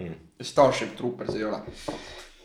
[0.00, 0.18] mm..
[0.44, 1.62] Starship Troopers ei ole.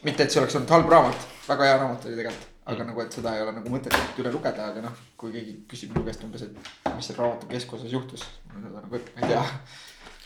[0.04, 3.16] mitte, et see oleks olnud halb raamat, väga hea raamat oli tegelikult aga nagu, et
[3.16, 6.46] seda ei ole nagu mõtet üle lugeda, aga noh, kui keegi küsib minu käest umbes,
[6.46, 9.46] et mis selle raamatu keskosas juhtus, ma seda nagu, ma ei tea.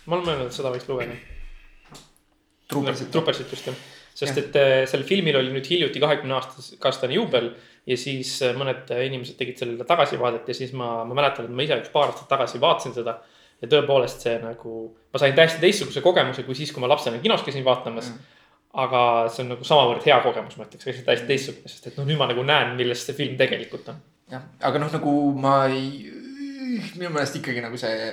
[0.05, 1.15] ma olen mõelnud, et seda võiks lugeda.
[2.71, 3.11] Troopersit.
[3.13, 3.77] Troopersit just jah,
[4.13, 4.43] sest ja.
[4.43, 7.53] et äh, sellel filmil oli nüüd hiljuti kahekümne aastane juubel
[7.87, 11.65] ja siis äh, mõned inimesed tegid sellele tagasivaadet ja siis ma, ma mäletan, et ma
[11.65, 13.19] ise üks paar aastat tagasi vaatasin seda.
[13.63, 14.77] ja tõepoolest see nagu,
[15.13, 18.39] ma sain täiesti teistsuguse kogemuse kui siis, kui ma lapsena kinos käisin vaatamas mm
[18.73, 22.17] aga see on nagu samavõrd hea kogemus, ma ütleks, täiesti teistsugune, sest et noh, nüüd
[22.17, 23.99] ma nagu näen, millest see film tegelikult on.
[24.33, 26.09] jah, aga noh, nagu ma ei,
[26.97, 28.09] minu meelest ikkagi nagu see.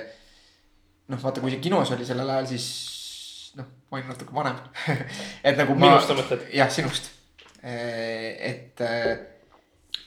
[1.11, 2.67] noh, vaata, kui see kinos oli sellel ajal, siis
[3.57, 4.61] noh, ma olin natuke vanem
[5.47, 5.87] et nagu ma.
[5.87, 6.45] minust sa mõtled?
[6.53, 7.09] jah, sinust,
[7.63, 8.85] et.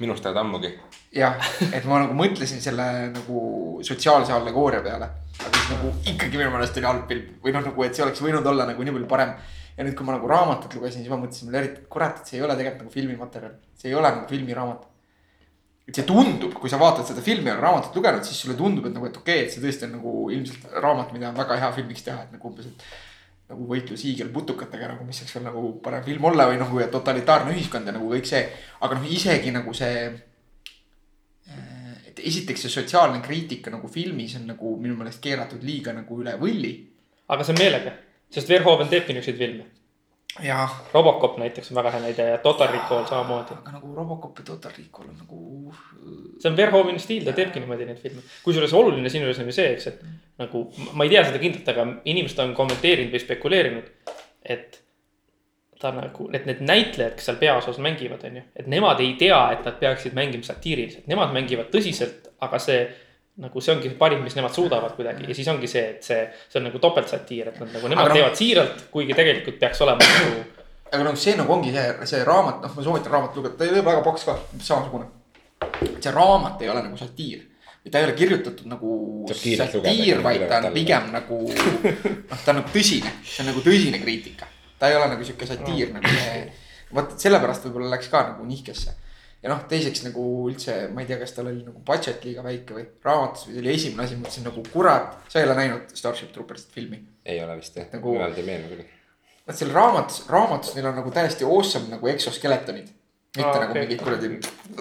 [0.02, 0.70] Minust oled ammugi.
[1.14, 1.36] jah,
[1.70, 3.42] et ma nagu mõtlesin selle nagu
[3.86, 7.84] sotsiaalse allegooria peale, aga siis nagu ikkagi minu meelest oli halb film või noh, nagu,
[7.86, 9.36] et see oleks võinud olla nagu nii palju parem
[9.76, 12.30] ja nüüd, kui ma nagu raamatut lugesin, siis ma mõtlesin mulle eriti, et kurat, et
[12.30, 14.90] see ei ole tegelikult nagu filmimaterjal, see ei ole nagu filmiraamat.
[15.84, 18.94] et see tundub, kui sa vaatad seda filmi ja raamatut lugenud, siis sulle tundub, et
[18.94, 21.68] nagu, et okei okay,, et see tõesti on nagu ilmselt raamat, mida on väga hea
[21.76, 22.86] filmiks teha, et nagu umbes, et.
[23.48, 27.52] Nagu võitlus hiigelputukatega nagu, mis võiks veel nagu parem film olla või nagu ja totalitaarne
[27.52, 28.46] ühiskond ja nagu kõik see.
[28.80, 30.06] aga noh, isegi nagu see.
[32.08, 36.38] et esiteks see sotsiaalne kriitika nagu filmis on nagu minu meelest keeratud liiga nagu üle
[36.40, 36.74] võlli.
[37.28, 37.94] aga see on meelega
[38.34, 39.66] sest Verhoeven teebki niisuguseid filme.
[40.92, 43.54] Robocop näiteks on väga hea näide ja Total Recall samamoodi.
[43.54, 45.74] aga nagu Robocop ja Total Recall on nagu.
[46.42, 48.22] see on Verhoeveni stiil, ta teebki niimoodi neid filme.
[48.44, 50.02] kusjuures oluline sinu juures on ju see, eks, et
[50.42, 53.92] nagu ma ei tea seda kindlalt, aga inimesed on kommenteerinud või spekuleerinud,
[54.42, 54.80] et
[55.80, 59.40] ta nagu, et need näitlejad, kes seal peaosas mängivad, on ju, et nemad ei tea,
[59.54, 62.86] et nad peaksid mängima satiiriliselt, nemad mängivad tõsiselt, aga see
[63.42, 66.20] nagu see ongi parim, mis nemad suudavad kuidagi ja siis ongi see, et see,
[66.50, 70.06] see on nagu topeltsatiir, et nad nagu nemad no, teevad siiralt, kuigi tegelikult peaks olema
[70.06, 70.44] nagu.
[70.92, 73.74] aga noh, see nagu ongi see, see raamat, noh, ma soovitan raamatut lugeda, ta ei
[73.74, 75.10] ole väga paks ka, samasugune.
[75.98, 77.42] see raamat ei ole nagu satiir
[77.90, 78.90] ta ei ole kirjutatud nagu
[79.28, 84.00] satiir, vaid ta on pigem nagu, noh, ta on nagu tõsine, see on nagu tõsine
[84.00, 84.48] kriitika.
[84.78, 85.98] ta ei ole nagu sihuke satiir no.
[85.98, 86.44] nagu see,
[86.94, 88.94] vot sellepärast võib-olla läks ka nagu nihkesse
[89.44, 92.76] ja noh, teiseks nagu üldse, ma ei tea, kas tal oli nagu budget liiga väike
[92.78, 96.32] või raamatus või see oli esimene asi, mõtlesin nagu kurat, sa ei ole näinud Starship
[96.32, 97.02] Troopersit filmi.
[97.28, 98.84] ei ole vist jah nagu,, eraldi ei meenu küll.
[99.44, 102.88] vot seal raamatus, raamatus neil on nagu täiesti awesome nagu eksoskeletonid.
[103.36, 103.84] mitte ah, nagu okay.
[103.84, 104.32] mingid kuradi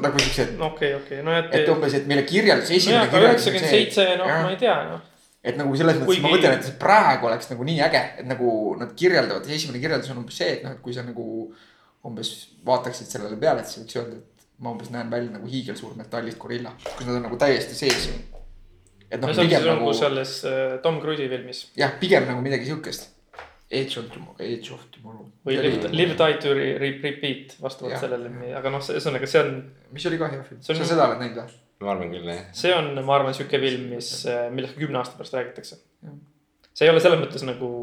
[0.08, 0.56] nagu siuksed.
[0.72, 1.52] okei, okei, no et.
[1.60, 3.24] et umbes, et meile kirjeldus, esimene no,.
[3.28, 5.10] üheksakümmend seitse, noh, ma ei tea, noh
[5.44, 6.24] et nagu selles mõttes Kuigi...
[6.24, 8.50] ma mõtlen, et praegu oleks nagu nii äge, et nagu
[8.80, 11.26] nad kirjeldavad, esimene kirjeldus on umbes see, et noh, et kui sa nagu
[12.08, 12.30] umbes
[12.64, 14.33] vaataksid sellele peale, et siis võiks öelda, et
[14.64, 18.08] ma umbes näen välja nagu hiigelsuur metallist gorilla, kus nad on nagu täiesti sees.
[19.10, 19.92] et noh, pigem nagu.
[19.98, 21.66] selles uh, Tom Cruise'i filmis.
[21.80, 23.12] jah, pigem nagu midagi siukest.
[23.74, 25.26] Age of Tomorrow, Age of Tomorrow.
[25.48, 29.56] või Live, live Die to re, re, Repeat vastavalt sellele, aga noh, ühesõnaga see on.
[29.96, 31.60] mis oli ka hea film, sa seda oled näinud või?
[31.84, 32.46] ma arvan küll jah.
[32.56, 35.82] see on, ma arvan, sihuke film, mis, äh, millest kümne aasta pärast räägitakse.
[36.74, 37.74] see ei ole selles mõttes nagu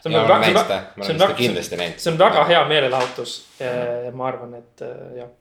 [0.00, 4.12] see on ja, väga, see on, see on väga, see on väga hea meelelahutus ja
[4.16, 5.36] ma arvan, et äh, jah.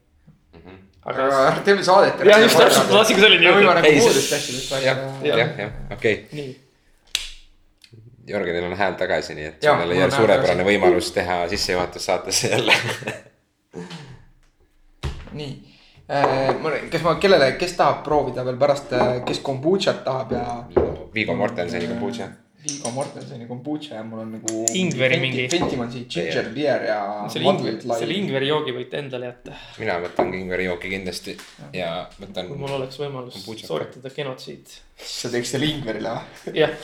[1.06, 2.26] Aga, aga teeme saadet.
[2.26, 3.72] jah, just täpselt, ma tahtsingi selleni jõuda.
[3.80, 4.82] nagu asjadest rääkida.
[4.86, 6.16] jah, jah, jah, okei.
[8.30, 12.74] Jörgenil on hääl tagasi, nii et sul oli jälle suurepärane võimalus teha sissejuhatus saatesse jälle
[15.40, 15.52] nii
[16.12, 16.22] äh,,
[16.92, 20.46] kas ma, kellele, kes tahab proovida veel pärast, äh, kes kombutšat tahab ja.
[21.14, 22.26] Viggo Mortenseni kombutša
[22.60, 24.66] Viggo Mortenseni kombutša ja mul on nagu.
[24.76, 25.46] ingveri mingi.
[25.52, 26.98] Fentimansi ginger beer ja.
[27.32, 27.54] selle,
[27.88, 29.56] selle ingveri joogi võite endale jätta.
[29.80, 32.50] mina võtan ingveri jooki kindlasti ja, ja võtan.
[32.52, 34.76] kui mul oleks võimalus sooritada genotsiid.
[35.00, 36.58] siis sa teeks selle ingverile või?
[36.60, 36.76] jah,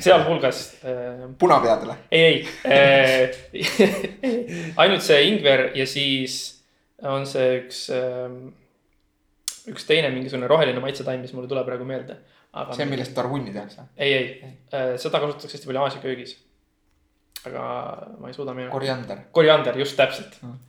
[0.00, 1.28] sealhulgas äh,.
[1.38, 1.98] punapeadele?
[2.08, 3.28] ei, ei
[3.60, 3.92] äh,
[4.86, 6.40] ainult see ingver ja siis
[7.04, 8.32] on see üks äh,
[9.68, 12.16] üks teine mingisugune roheline maitsetaim, mis mulle tuleb praegu meelde
[12.52, 12.76] aga.
[12.76, 13.86] see, millest tarhunni tehakse?
[13.96, 16.36] ei, ei, äh, seda kasutatakse hästi palju Aasia köögis.
[17.46, 17.62] aga
[18.18, 18.74] ma ei suuda meenutada.
[18.78, 19.24] koriander.
[19.32, 20.60] koriander, just täpselt mm..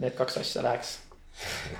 [0.00, 0.98] Need kaks asja läheks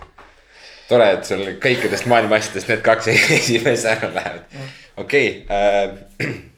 [0.91, 4.79] tore, et sul kõikidest maailma asjadest need kaks esimese ära lähevad mm..
[5.05, 5.59] okei okay,
[6.27, 6.39] äh,,